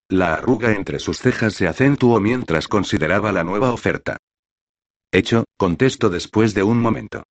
La 0.08 0.34
arruga 0.34 0.72
entre 0.72 1.00
sus 1.00 1.18
cejas 1.18 1.52
se 1.52 1.68
acentuó 1.68 2.18
mientras 2.18 2.66
consideraba 2.66 3.30
la 3.32 3.44
nueva 3.44 3.72
oferta. 3.72 4.16
Hecho, 5.12 5.44
contestó 5.58 6.08
después 6.08 6.54
de 6.54 6.62
un 6.62 6.80
momento. 6.80 7.24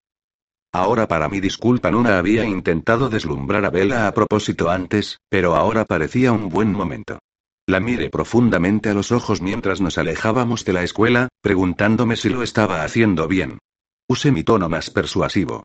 Ahora 0.74 1.08
para 1.08 1.30
mi 1.30 1.40
disculpa 1.40 1.92
Nuna 1.92 2.18
había 2.18 2.46
intentado 2.46 3.08
deslumbrar 3.08 3.64
a 3.64 3.70
Bella 3.70 4.08
a 4.08 4.14
propósito 4.14 4.72
antes, 4.72 5.20
pero 5.30 5.56
ahora 5.56 5.86
parecía 5.86 6.32
un 6.32 6.50
buen 6.50 6.72
momento. 6.72 7.20
La 7.68 7.80
miré 7.80 8.10
profundamente 8.10 8.90
a 8.90 8.96
los 8.96 9.12
ojos 9.12 9.40
mientras 9.40 9.82
nos 9.82 10.00
alejábamos 10.00 10.66
de 10.66 10.74
la 10.74 10.84
escuela, 10.84 11.30
preguntándome 11.42 12.16
si 12.16 12.30
lo 12.30 12.42
estaba 12.42 12.84
haciendo 12.84 13.28
bien. 13.28 13.60
Usé 14.08 14.32
mi 14.32 14.44
tono 14.44 14.68
más 14.68 14.90
persuasivo. 14.90 15.64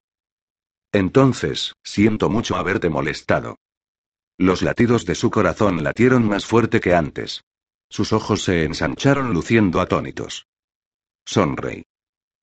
Entonces, 0.93 1.73
siento 1.83 2.29
mucho 2.29 2.57
haberte 2.57 2.91
molestado. 2.91 3.57
Los 4.37 4.61
latidos 4.61 5.07
de 5.07 5.15
su 5.15 5.31
corazón 5.31 5.83
latieron 5.83 6.29
más 6.29 6.45
fuerte 6.45 6.81
que 6.81 6.95
antes. 6.95 7.43
Sus 7.89 8.13
ojos 8.13 8.43
se 8.43 8.65
ensancharon 8.65 9.33
luciendo 9.33 9.81
atónitos. 9.81 10.47
Sonreí. 11.25 11.85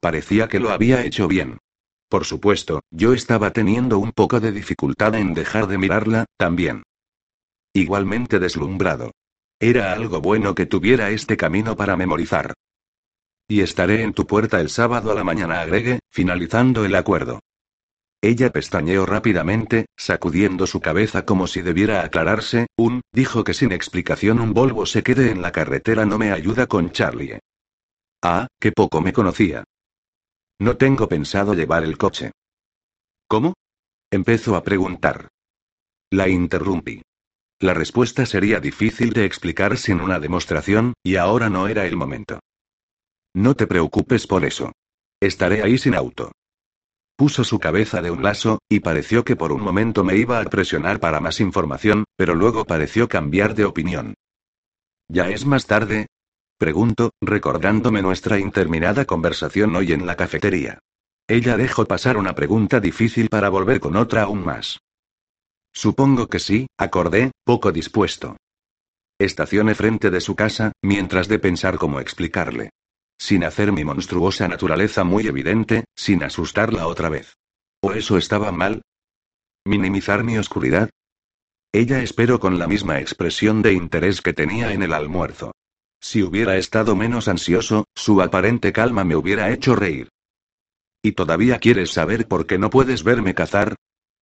Parecía 0.02 0.48
que 0.48 0.60
lo 0.60 0.72
había 0.72 1.06
hecho 1.06 1.28
bien. 1.28 1.60
Por 2.10 2.26
supuesto, 2.26 2.82
yo 2.92 3.14
estaba 3.14 3.52
teniendo 3.52 4.00
un 4.00 4.12
poco 4.12 4.40
de 4.40 4.52
dificultad 4.52 5.16
en 5.16 5.34
dejar 5.34 5.68
de 5.68 5.78
mirarla, 5.78 6.26
también. 6.38 6.84
Igualmente 7.74 8.40
deslumbrado. 8.40 9.12
Era 9.60 9.94
algo 9.94 10.22
bueno 10.22 10.54
que 10.54 10.66
tuviera 10.66 11.10
este 11.10 11.38
camino 11.38 11.76
para 11.76 11.98
memorizar. 11.98 12.54
Y 13.48 13.62
estaré 13.62 14.02
en 14.02 14.14
tu 14.14 14.26
puerta 14.26 14.60
el 14.60 14.70
sábado 14.70 15.12
a 15.12 15.16
la 15.16 15.24
mañana, 15.24 15.62
agregué, 15.62 16.00
finalizando 16.12 16.86
el 16.86 16.96
acuerdo. 16.96 17.40
Ella 18.22 18.52
pestañeó 18.52 19.06
rápidamente, 19.06 19.86
sacudiendo 19.96 20.66
su 20.66 20.80
cabeza 20.80 21.26
como 21.26 21.46
si 21.46 21.62
debiera 21.62 22.04
aclararse, 22.04 22.68
un, 22.76 23.02
dijo 23.12 23.44
que 23.44 23.54
sin 23.54 23.72
explicación 23.72 24.40
un 24.40 24.54
Volvo 24.54 24.86
se 24.86 25.04
quede 25.04 25.30
en 25.30 25.42
la 25.42 25.52
carretera 25.52 26.06
no 26.06 26.18
me 26.18 26.32
ayuda 26.32 26.66
con 26.66 26.92
Charlie. 26.92 27.40
Ah, 28.24 28.48
qué 28.60 28.72
poco 28.72 29.02
me 29.02 29.14
conocía. 29.14 29.64
No 30.60 30.78
tengo 30.78 31.08
pensado 31.10 31.54
llevar 31.54 31.84
el 31.84 31.98
coche. 31.98 32.32
¿Cómo? 33.28 33.56
Empezó 34.10 34.56
a 34.56 34.64
preguntar. 34.64 35.28
La 36.12 36.30
interrumpí. 36.30 37.02
La 37.60 37.74
respuesta 37.74 38.26
sería 38.26 38.60
difícil 38.60 39.12
de 39.12 39.26
explicar 39.26 39.78
sin 39.78 40.00
una 40.00 40.20
demostración, 40.20 40.94
y 41.04 41.16
ahora 41.16 41.50
no 41.50 41.68
era 41.68 41.86
el 41.86 41.98
momento. 41.98 42.40
No 43.34 43.56
te 43.56 43.68
preocupes 43.68 44.28
por 44.28 44.46
eso. 44.46 44.72
Estaré 45.20 45.64
ahí 45.64 45.78
sin 45.78 45.96
auto. 45.96 46.32
Puso 47.18 47.44
su 47.44 47.60
cabeza 47.60 48.02
de 48.02 48.12
un 48.12 48.24
lazo, 48.24 48.60
y 48.70 48.82
pareció 48.82 49.24
que 49.24 49.36
por 49.36 49.52
un 49.52 49.62
momento 49.62 50.04
me 50.04 50.18
iba 50.18 50.40
a 50.40 50.46
presionar 50.46 51.00
para 51.00 51.20
más 51.20 51.40
información, 51.40 52.06
pero 52.18 52.36
luego 52.36 52.66
pareció 52.66 53.08
cambiar 53.08 53.56
de 53.56 53.66
opinión. 53.66 54.16
¿Ya 55.08 55.30
es 55.30 55.46
más 55.46 55.66
tarde? 55.66 56.08
Pregunto, 56.58 57.12
recordándome 57.22 58.02
nuestra 58.02 58.40
interminada 58.40 59.04
conversación 59.04 59.76
hoy 59.76 59.92
en 59.92 60.06
la 60.06 60.16
cafetería. 60.16 60.80
Ella 61.28 61.58
dejó 61.58 61.86
pasar 61.86 62.16
una 62.16 62.34
pregunta 62.34 62.80
difícil 62.80 63.28
para 63.30 63.50
volver 63.50 63.82
con 63.82 63.98
otra 63.98 64.24
aún 64.24 64.46
más. 64.46 64.80
Supongo 65.74 66.28
que 66.28 66.40
sí, 66.40 66.68
acordé, 66.78 67.32
poco 67.44 67.74
dispuesto. 67.74 68.38
Estacioné 69.20 69.76
frente 69.76 70.10
de 70.10 70.22
su 70.22 70.36
casa, 70.36 70.72
mientras 70.82 71.28
de 71.28 71.40
pensar 71.40 71.78
cómo 71.78 72.00
explicarle. 72.00 72.70
Sin 73.18 73.44
hacer 73.44 73.74
mi 73.74 73.84
monstruosa 73.84 74.48
naturaleza 74.48 75.04
muy 75.04 75.28
evidente, 75.28 75.84
sin 75.96 76.24
asustarla 76.24 76.88
otra 76.88 77.10
vez. 77.10 77.36
¿O 77.82 77.92
eso 77.92 78.18
estaba 78.18 78.52
mal? 78.54 78.82
¿Minimizar 79.66 80.24
mi 80.24 80.38
oscuridad? 80.38 80.90
Ella 81.74 82.02
esperó 82.02 82.40
con 82.40 82.60
la 82.60 82.68
misma 82.68 83.00
expresión 83.02 83.62
de 83.62 83.74
interés 83.74 84.22
que 84.22 84.32
tenía 84.32 84.72
en 84.72 84.84
el 84.84 84.94
almuerzo. 84.94 85.52
Si 86.08 86.22
hubiera 86.22 86.56
estado 86.56 86.96
menos 86.96 87.28
ansioso, 87.28 87.86
su 87.96 88.22
aparente 88.22 88.72
calma 88.72 89.04
me 89.04 89.16
hubiera 89.16 89.50
hecho 89.50 89.76
reír. 89.76 90.10
¿Y 91.02 91.14
todavía 91.14 91.58
quieres 91.58 91.90
saber 91.90 92.28
por 92.28 92.46
qué 92.46 92.60
no 92.60 92.70
puedes 92.70 93.04
verme 93.04 93.34
cazar? 93.34 93.76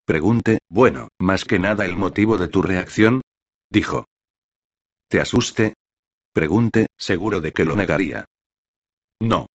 Pregunte, 0.05 0.59
bueno, 0.69 1.09
más 1.19 1.43
que 1.43 1.59
nada 1.59 1.83
el 1.83 1.97
motivo 1.97 2.37
de 2.37 2.47
tu 2.47 2.61
reacción. 2.61 3.19
Dijo. 3.69 4.05
¿Te 5.09 5.19
asuste? 5.19 5.73
Pregunte, 6.31 6.87
seguro 6.97 7.41
de 7.41 7.51
que 7.51 7.65
lo 7.65 7.75
negaría. 7.75 8.23
No. 9.19 9.47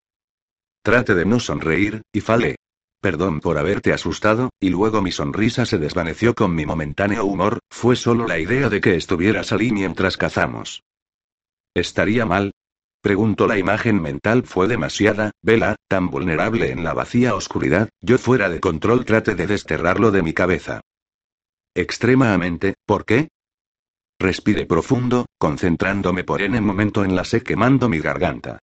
Trate 0.84 1.16
de 1.16 1.26
no 1.26 1.40
sonreír, 1.40 2.02
y 2.12 2.20
fale. 2.20 2.58
Perdón 3.00 3.40
por 3.40 3.58
haberte 3.58 3.94
asustado, 3.94 4.50
y 4.60 4.68
luego 4.70 5.02
mi 5.02 5.14
sonrisa 5.14 5.66
se 5.66 5.78
desvaneció 5.78 6.36
con 6.36 6.54
mi 6.54 6.66
momentáneo 6.66 7.24
humor, 7.24 7.60
fue 7.70 7.96
solo 7.96 8.28
la 8.28 8.38
idea 8.38 8.68
de 8.68 8.82
que 8.82 8.98
estuvieras 8.98 9.54
allí 9.54 9.72
mientras 9.72 10.18
cazamos. 10.18 10.84
¿Estaría 11.78 12.26
mal? 12.26 12.54
Preguntó 13.04 13.46
la 13.46 13.60
imagen 13.60 14.02
mental 14.02 14.42
fue 14.46 14.68
demasiada, 14.68 15.30
vela, 15.44 15.76
tan 15.88 16.10
vulnerable 16.10 16.72
en 16.72 16.84
la 16.84 16.96
vacía 16.96 17.36
oscuridad, 17.36 17.90
yo 18.02 18.18
fuera 18.18 18.50
de 18.50 18.60
control 18.60 19.06
trate 19.06 19.36
de 19.36 19.46
desterrarlo 19.46 20.10
de 20.10 20.24
mi 20.24 20.34
cabeza. 20.34 20.82
Extremadamente, 21.76 22.74
¿por 22.88 23.06
qué? 23.06 23.28
Respire 24.18 24.66
profundo, 24.66 25.28
concentrándome 25.38 26.24
por 26.24 26.42
en 26.42 26.56
el 26.56 26.64
momento 26.64 27.06
en 27.06 27.16
la 27.16 27.24
sé 27.26 27.44
quemando 27.44 27.90
mi 27.90 28.00
garganta. 28.00 28.58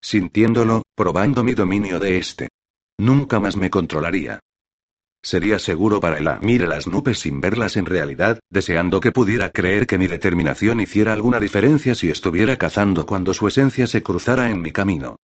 Sintiéndolo, 0.00 0.84
probando 0.94 1.42
mi 1.42 1.54
dominio 1.54 1.98
de 1.98 2.18
este. 2.18 2.50
Nunca 2.98 3.40
más 3.40 3.56
me 3.56 3.68
controlaría. 3.68 4.38
Sería 5.22 5.58
seguro 5.58 6.00
para 6.00 6.18
él. 6.18 6.28
Mire 6.40 6.66
las 6.66 6.86
nubes 6.86 7.18
sin 7.20 7.40
verlas 7.40 7.76
en 7.76 7.86
realidad, 7.86 8.40
deseando 8.48 9.00
que 9.00 9.12
pudiera 9.12 9.50
creer 9.50 9.86
que 9.86 9.98
mi 9.98 10.06
determinación 10.06 10.80
hiciera 10.80 11.12
alguna 11.12 11.38
diferencia 11.40 11.94
si 11.94 12.08
estuviera 12.08 12.56
cazando 12.56 13.04
cuando 13.04 13.34
su 13.34 13.46
esencia 13.46 13.86
se 13.86 14.02
cruzara 14.02 14.50
en 14.50 14.62
mi 14.62 14.72
camino. 14.72 15.16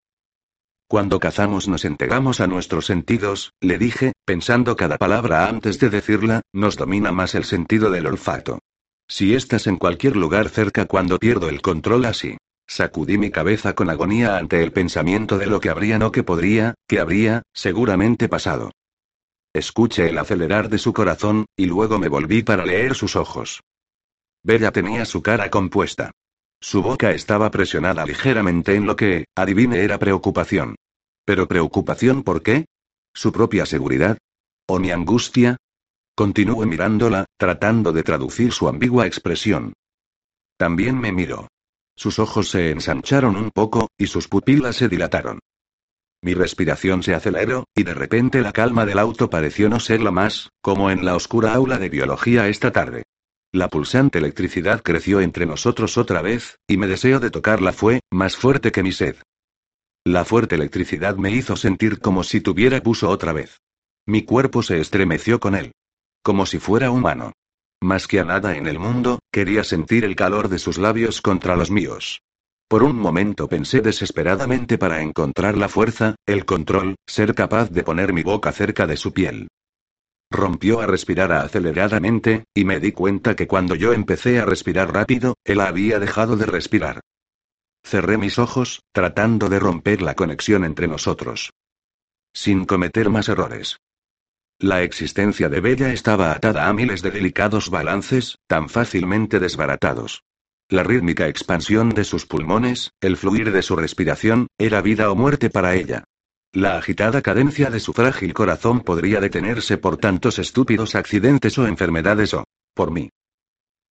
Cuando 0.88 1.18
cazamos 1.18 1.66
nos 1.66 1.84
entregamos 1.84 2.40
a 2.40 2.46
nuestros 2.46 2.86
sentidos, 2.86 3.52
le 3.60 3.78
dije, 3.78 4.12
pensando 4.24 4.76
cada 4.76 4.98
palabra 4.98 5.48
antes 5.48 5.80
de 5.80 5.90
decirla, 5.90 6.42
nos 6.52 6.76
domina 6.76 7.10
más 7.10 7.34
el 7.34 7.44
sentido 7.44 7.90
del 7.90 8.06
olfato. 8.06 8.60
Si 9.08 9.34
estás 9.34 9.66
en 9.66 9.78
cualquier 9.78 10.14
lugar 10.14 10.48
cerca 10.48 10.84
cuando 10.84 11.18
pierdo 11.18 11.48
el 11.48 11.62
control 11.62 12.04
así. 12.04 12.36
Sacudí 12.68 13.16
mi 13.16 13.30
cabeza 13.30 13.74
con 13.74 13.90
agonía 13.90 14.36
ante 14.36 14.62
el 14.62 14.72
pensamiento 14.72 15.38
de 15.38 15.46
lo 15.46 15.60
que 15.60 15.70
habría 15.70 15.98
no 15.98 16.10
que 16.12 16.24
podría, 16.24 16.74
que 16.88 16.98
habría, 16.98 17.42
seguramente 17.52 18.28
pasado. 18.28 18.72
Escuché 19.56 20.10
el 20.10 20.18
acelerar 20.18 20.68
de 20.68 20.76
su 20.76 20.92
corazón, 20.92 21.46
y 21.56 21.64
luego 21.64 21.98
me 21.98 22.08
volví 22.08 22.42
para 22.42 22.66
leer 22.66 22.94
sus 22.94 23.16
ojos. 23.16 23.62
Bella 24.42 24.70
tenía 24.70 25.06
su 25.06 25.22
cara 25.22 25.48
compuesta. 25.48 26.10
Su 26.60 26.82
boca 26.82 27.12
estaba 27.12 27.50
presionada 27.50 28.04
ligeramente 28.04 28.74
en 28.74 28.84
lo 28.84 28.96
que, 28.96 29.24
adivine, 29.34 29.80
era 29.80 29.98
preocupación. 29.98 30.74
¿Pero 31.24 31.48
preocupación 31.48 32.22
por 32.22 32.42
qué? 32.42 32.66
¿Su 33.14 33.32
propia 33.32 33.64
seguridad? 33.64 34.18
¿O 34.68 34.78
mi 34.78 34.90
angustia? 34.90 35.56
Continué 36.14 36.66
mirándola, 36.66 37.24
tratando 37.38 37.92
de 37.92 38.02
traducir 38.02 38.52
su 38.52 38.68
ambigua 38.68 39.06
expresión. 39.06 39.72
También 40.58 41.00
me 41.00 41.12
miró. 41.12 41.48
Sus 41.96 42.18
ojos 42.18 42.50
se 42.50 42.72
ensancharon 42.72 43.36
un 43.36 43.50
poco, 43.50 43.88
y 43.96 44.06
sus 44.06 44.28
pupilas 44.28 44.76
se 44.76 44.90
dilataron. 44.90 45.38
Mi 46.26 46.34
respiración 46.34 47.04
se 47.04 47.14
aceleró, 47.14 47.68
y 47.72 47.84
de 47.84 47.94
repente 47.94 48.40
la 48.40 48.52
calma 48.52 48.84
del 48.84 48.98
auto 48.98 49.30
pareció 49.30 49.68
no 49.68 49.78
ser 49.78 50.02
la 50.02 50.10
más, 50.10 50.50
como 50.60 50.90
en 50.90 51.04
la 51.04 51.14
oscura 51.14 51.54
aula 51.54 51.78
de 51.78 51.88
biología 51.88 52.48
esta 52.48 52.72
tarde. 52.72 53.04
La 53.52 53.68
pulsante 53.68 54.18
electricidad 54.18 54.82
creció 54.82 55.20
entre 55.20 55.46
nosotros 55.46 55.96
otra 55.96 56.22
vez, 56.22 56.58
y 56.66 56.78
mi 56.78 56.88
deseo 56.88 57.20
de 57.20 57.30
tocarla 57.30 57.72
fue, 57.72 58.00
más 58.10 58.36
fuerte 58.36 58.72
que 58.72 58.82
mi 58.82 58.90
sed. 58.90 59.14
La 60.04 60.24
fuerte 60.24 60.56
electricidad 60.56 61.14
me 61.14 61.30
hizo 61.30 61.54
sentir 61.54 62.00
como 62.00 62.24
si 62.24 62.40
tuviera 62.40 62.82
puso 62.82 63.08
otra 63.08 63.32
vez. 63.32 63.60
Mi 64.04 64.24
cuerpo 64.24 64.64
se 64.64 64.80
estremeció 64.80 65.38
con 65.38 65.54
él. 65.54 65.70
Como 66.24 66.44
si 66.44 66.58
fuera 66.58 66.90
humano. 66.90 67.34
Más 67.80 68.08
que 68.08 68.18
a 68.18 68.24
nada 68.24 68.56
en 68.56 68.66
el 68.66 68.80
mundo, 68.80 69.20
quería 69.30 69.62
sentir 69.62 70.04
el 70.04 70.16
calor 70.16 70.48
de 70.48 70.58
sus 70.58 70.76
labios 70.76 71.22
contra 71.22 71.54
los 71.54 71.70
míos. 71.70 72.20
Por 72.68 72.82
un 72.82 72.98
momento 72.98 73.48
pensé 73.48 73.80
desesperadamente 73.80 74.76
para 74.76 75.00
encontrar 75.00 75.56
la 75.56 75.68
fuerza, 75.68 76.16
el 76.26 76.44
control, 76.44 76.96
ser 77.06 77.34
capaz 77.34 77.70
de 77.70 77.84
poner 77.84 78.12
mi 78.12 78.24
boca 78.24 78.50
cerca 78.50 78.88
de 78.88 78.96
su 78.96 79.12
piel. 79.12 79.46
Rompió 80.32 80.80
a 80.80 80.86
respirar 80.86 81.30
aceleradamente, 81.30 82.44
y 82.52 82.64
me 82.64 82.80
di 82.80 82.90
cuenta 82.90 83.36
que 83.36 83.46
cuando 83.46 83.76
yo 83.76 83.92
empecé 83.92 84.40
a 84.40 84.44
respirar 84.44 84.92
rápido, 84.92 85.34
él 85.44 85.60
había 85.60 86.00
dejado 86.00 86.36
de 86.36 86.46
respirar. 86.46 87.00
Cerré 87.84 88.18
mis 88.18 88.40
ojos, 88.40 88.82
tratando 88.92 89.48
de 89.48 89.60
romper 89.60 90.02
la 90.02 90.16
conexión 90.16 90.64
entre 90.64 90.88
nosotros. 90.88 91.52
Sin 92.34 92.64
cometer 92.64 93.10
más 93.10 93.28
errores. 93.28 93.78
La 94.58 94.82
existencia 94.82 95.48
de 95.48 95.60
Bella 95.60 95.92
estaba 95.92 96.32
atada 96.32 96.66
a 96.66 96.72
miles 96.72 97.02
de 97.02 97.12
delicados 97.12 97.70
balances, 97.70 98.38
tan 98.48 98.68
fácilmente 98.68 99.38
desbaratados. 99.38 100.24
La 100.68 100.82
rítmica 100.82 101.28
expansión 101.28 101.90
de 101.90 102.02
sus 102.02 102.26
pulmones, 102.26 102.90
el 103.00 103.16
fluir 103.16 103.52
de 103.52 103.62
su 103.62 103.76
respiración, 103.76 104.48
era 104.58 104.82
vida 104.82 105.12
o 105.12 105.14
muerte 105.14 105.48
para 105.48 105.76
ella. 105.76 106.02
La 106.52 106.76
agitada 106.76 107.22
cadencia 107.22 107.70
de 107.70 107.78
su 107.78 107.92
frágil 107.92 108.34
corazón 108.34 108.80
podría 108.80 109.20
detenerse 109.20 109.78
por 109.78 109.96
tantos 109.96 110.40
estúpidos 110.40 110.96
accidentes 110.96 111.56
o 111.58 111.68
enfermedades 111.68 112.34
o, 112.34 112.42
por 112.74 112.90
mí. 112.90 113.10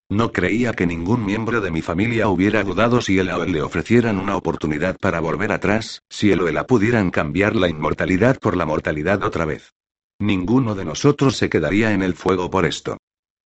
No 0.09 0.33
creía 0.33 0.73
que 0.73 0.85
ningún 0.85 1.25
miembro 1.25 1.61
de 1.61 1.71
mi 1.71 1.81
familia 1.81 2.27
hubiera 2.27 2.61
dudado 2.61 2.99
si 2.99 3.19
él 3.19 3.29
o 3.29 3.45
le 3.45 3.61
ofrecieran 3.61 4.19
una 4.19 4.35
oportunidad 4.35 4.97
para 4.97 5.21
volver 5.21 5.53
atrás, 5.53 6.01
si 6.09 6.33
él 6.33 6.41
o 6.41 6.67
pudieran 6.67 7.09
cambiar 7.09 7.55
la 7.55 7.69
inmortalidad 7.69 8.37
por 8.37 8.57
la 8.57 8.65
mortalidad 8.65 9.23
otra 9.23 9.45
vez. 9.45 9.71
Ninguno 10.19 10.75
de 10.75 10.83
nosotros 10.83 11.37
se 11.37 11.49
quedaría 11.49 11.93
en 11.93 12.03
el 12.03 12.15
fuego 12.15 12.49
por 12.49 12.65
esto. 12.65 12.97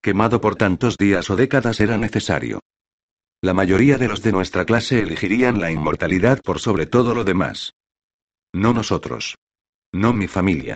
Quemado 0.01 0.41
por 0.41 0.55
tantos 0.55 0.97
días 0.97 1.29
o 1.29 1.35
décadas 1.35 1.79
era 1.79 1.95
necesario. 1.95 2.59
La 3.41 3.53
mayoría 3.53 3.97
de 3.97 4.09
los 4.09 4.21
de 4.21 4.33
nuestra 4.33 4.65
clase 4.65 4.99
elegirían 4.99 5.61
la 5.61 5.71
inmortalidad 5.71 6.41
por 6.41 6.59
sobre 6.59 6.85
todo 6.85 7.15
lo 7.15 7.23
demás. 7.23 7.73
No 8.53 8.73
nosotros. 8.73 9.37
No 9.93 10.11
mi 10.11 10.27
familia. 10.27 10.75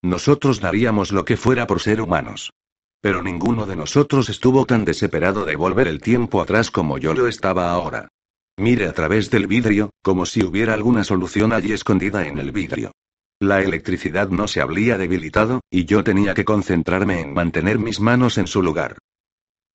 Nosotros 0.00 0.60
daríamos 0.60 1.10
lo 1.10 1.24
que 1.24 1.36
fuera 1.36 1.66
por 1.66 1.80
ser 1.80 2.00
humanos. 2.00 2.52
Pero 3.00 3.20
ninguno 3.20 3.66
de 3.66 3.74
nosotros 3.74 4.28
estuvo 4.28 4.64
tan 4.64 4.84
desesperado 4.84 5.44
de 5.44 5.56
volver 5.56 5.88
el 5.88 6.00
tiempo 6.00 6.40
atrás 6.40 6.70
como 6.70 6.98
yo 6.98 7.14
lo 7.14 7.26
estaba 7.26 7.72
ahora. 7.72 8.08
Mire 8.56 8.86
a 8.86 8.92
través 8.92 9.28
del 9.30 9.48
vidrio, 9.48 9.90
como 10.00 10.24
si 10.24 10.44
hubiera 10.44 10.72
alguna 10.74 11.02
solución 11.02 11.52
allí 11.52 11.72
escondida 11.72 12.28
en 12.28 12.38
el 12.38 12.52
vidrio. 12.52 12.92
La 13.40 13.60
electricidad 13.60 14.28
no 14.28 14.46
se 14.46 14.60
habría 14.60 14.96
debilitado, 14.96 15.62
y 15.68 15.84
yo 15.84 16.04
tenía 16.04 16.34
que 16.34 16.44
concentrarme 16.44 17.20
en 17.20 17.34
mantener 17.34 17.80
mis 17.80 17.98
manos 17.98 18.38
en 18.38 18.46
su 18.46 18.62
lugar. 18.62 18.98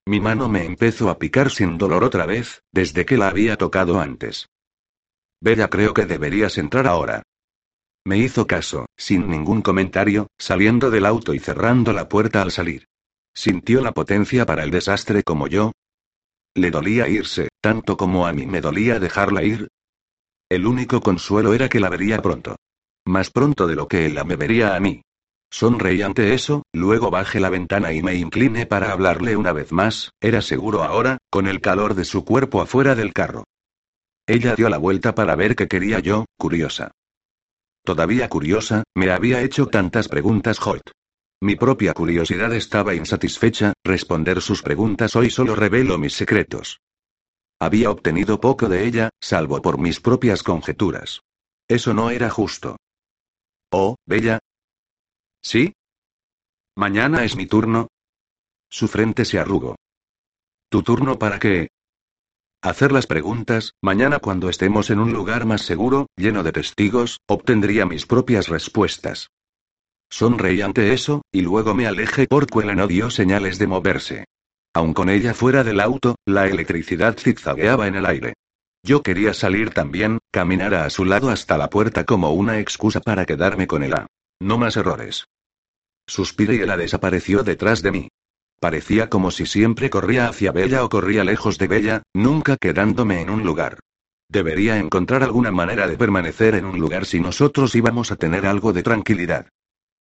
Mi 0.05 0.19
mano 0.19 0.49
me 0.49 0.65
empezó 0.65 1.09
a 1.09 1.19
picar 1.19 1.51
sin 1.51 1.77
dolor 1.77 2.03
otra 2.03 2.25
vez, 2.25 2.63
desde 2.71 3.05
que 3.05 3.17
la 3.17 3.27
había 3.27 3.57
tocado 3.57 3.99
antes. 3.99 4.49
Bella, 5.41 5.69
creo 5.69 5.93
que 5.93 6.05
deberías 6.05 6.57
entrar 6.57 6.87
ahora. 6.87 7.23
Me 8.05 8.17
hizo 8.17 8.47
caso, 8.47 8.85
sin 8.97 9.29
ningún 9.29 9.61
comentario, 9.61 10.27
saliendo 10.37 10.89
del 10.89 11.05
auto 11.05 11.33
y 11.33 11.39
cerrando 11.39 11.93
la 11.93 12.09
puerta 12.09 12.41
al 12.41 12.51
salir. 12.51 12.87
¿Sintió 13.33 13.81
la 13.81 13.91
potencia 13.91 14.45
para 14.45 14.63
el 14.63 14.71
desastre 14.71 15.23
como 15.23 15.47
yo? 15.47 15.71
Le 16.55 16.71
dolía 16.71 17.07
irse, 17.07 17.49
tanto 17.61 17.95
como 17.95 18.25
a 18.25 18.33
mí 18.33 18.45
me 18.45 18.61
dolía 18.61 18.99
dejarla 18.99 19.43
ir. 19.43 19.67
El 20.49 20.65
único 20.65 21.01
consuelo 21.01 21.53
era 21.53 21.69
que 21.69 21.79
la 21.79 21.89
vería 21.89 22.21
pronto. 22.21 22.55
Más 23.05 23.29
pronto 23.29 23.67
de 23.67 23.75
lo 23.75 23.87
que 23.87 24.07
él 24.07 24.15
la 24.15 24.23
me 24.23 24.35
vería 24.35 24.75
a 24.75 24.79
mí. 24.79 25.01
Sonreí 25.51 26.01
ante 26.01 26.33
eso, 26.33 26.63
luego 26.73 27.09
bajé 27.09 27.39
la 27.39 27.49
ventana 27.49 27.91
y 27.91 28.03
me 28.03 28.15
incliné 28.15 28.65
para 28.65 28.91
hablarle 28.91 29.35
una 29.35 29.51
vez 29.51 29.71
más, 29.71 30.11
era 30.21 30.41
seguro 30.41 30.83
ahora, 30.83 31.17
con 31.29 31.47
el 31.47 31.59
calor 31.59 31.95
de 31.95 32.05
su 32.05 32.23
cuerpo 32.23 32.61
afuera 32.61 32.95
del 32.95 33.13
carro. 33.13 33.45
Ella 34.27 34.55
dio 34.55 34.69
la 34.69 34.77
vuelta 34.77 35.15
para 35.15 35.35
ver 35.35 35.55
qué 35.55 35.67
quería 35.67 35.99
yo, 35.99 36.25
curiosa. 36.37 36.91
Todavía 37.83 38.29
curiosa, 38.29 38.83
me 38.95 39.09
había 39.09 39.41
hecho 39.41 39.65
tantas 39.67 40.07
preguntas 40.07 40.65
Hoyt. 40.65 40.83
Mi 41.41 41.55
propia 41.55 41.93
curiosidad 41.93 42.53
estaba 42.53 42.93
insatisfecha, 42.93 43.73
responder 43.83 44.41
sus 44.41 44.61
preguntas 44.61 45.15
hoy 45.15 45.31
solo 45.31 45.55
revelo 45.55 45.97
mis 45.97 46.13
secretos. 46.13 46.81
Había 47.59 47.89
obtenido 47.89 48.39
poco 48.39 48.69
de 48.69 48.85
ella, 48.85 49.09
salvo 49.19 49.61
por 49.61 49.79
mis 49.79 49.99
propias 49.99 50.43
conjeturas. 50.43 51.21
Eso 51.67 51.93
no 51.93 52.09
era 52.09 52.29
justo. 52.29 52.77
Oh, 53.71 53.95
Bella. 54.05 54.39
¿Sí? 55.41 55.73
¿Mañana 56.75 57.23
es 57.23 57.35
mi 57.35 57.45
turno? 57.45 57.87
Su 58.69 58.87
frente 58.87 59.25
se 59.25 59.39
arrugó. 59.39 59.75
¿Tu 60.69 60.83
turno 60.83 61.17
para 61.17 61.39
qué? 61.39 61.69
Hacer 62.61 62.91
las 62.91 63.07
preguntas, 63.07 63.73
mañana 63.81 64.19
cuando 64.19 64.49
estemos 64.49 64.89
en 64.89 64.99
un 64.99 65.13
lugar 65.13 65.45
más 65.45 65.61
seguro, 65.61 66.07
lleno 66.17 66.43
de 66.43 66.51
testigos, 66.51 67.19
obtendría 67.25 67.85
mis 67.85 68.05
propias 68.05 68.49
respuestas. 68.49 69.29
Sonreí 70.09 70.61
ante 70.61 70.93
eso, 70.93 71.21
y 71.31 71.41
luego 71.41 71.73
me 71.73 71.87
alejé 71.87 72.27
porque 72.27 72.75
no 72.75 72.87
dio 72.87 73.09
señales 73.09 73.59
de 73.59 73.67
moverse. 73.67 74.25
Aun 74.73 74.93
con 74.93 75.09
ella 75.09 75.33
fuera 75.33 75.63
del 75.63 75.79
auto, 75.79 76.15
la 76.25 76.47
electricidad 76.47 77.17
zigzagueaba 77.17 77.87
en 77.87 77.95
el 77.95 78.05
aire. 78.05 78.33
Yo 78.83 79.03
quería 79.03 79.33
salir 79.33 79.71
también, 79.71 80.19
caminar 80.31 80.73
a 80.73 80.89
su 80.89 81.05
lado 81.05 81.29
hasta 81.29 81.57
la 81.57 81.69
puerta 81.69 82.05
como 82.05 82.33
una 82.33 82.59
excusa 82.59 82.99
para 82.99 83.25
quedarme 83.25 83.67
con 83.67 83.83
ella. 83.83 84.07
No 84.39 84.57
más 84.57 84.77
errores. 84.77 85.27
Suspiré 86.07 86.55
y 86.55 86.61
ella 86.61 86.77
desapareció 86.77 87.43
detrás 87.43 87.81
de 87.81 87.91
mí. 87.91 88.09
Parecía 88.59 89.09
como 89.09 89.31
si 89.31 89.45
siempre 89.45 89.89
corría 89.89 90.27
hacia 90.27 90.51
Bella 90.51 90.83
o 90.83 90.89
corría 90.89 91.23
lejos 91.23 91.57
de 91.57 91.67
Bella, 91.67 92.03
nunca 92.13 92.57
quedándome 92.57 93.21
en 93.21 93.29
un 93.29 93.43
lugar. 93.43 93.79
Debería 94.27 94.77
encontrar 94.77 95.23
alguna 95.23 95.51
manera 95.51 95.87
de 95.87 95.97
permanecer 95.97 96.55
en 96.55 96.65
un 96.65 96.79
lugar 96.79 97.05
si 97.05 97.19
nosotros 97.19 97.73
íbamos 97.75 98.11
a 98.11 98.15
tener 98.15 98.45
algo 98.45 98.73
de 98.73 98.83
tranquilidad. 98.83 99.47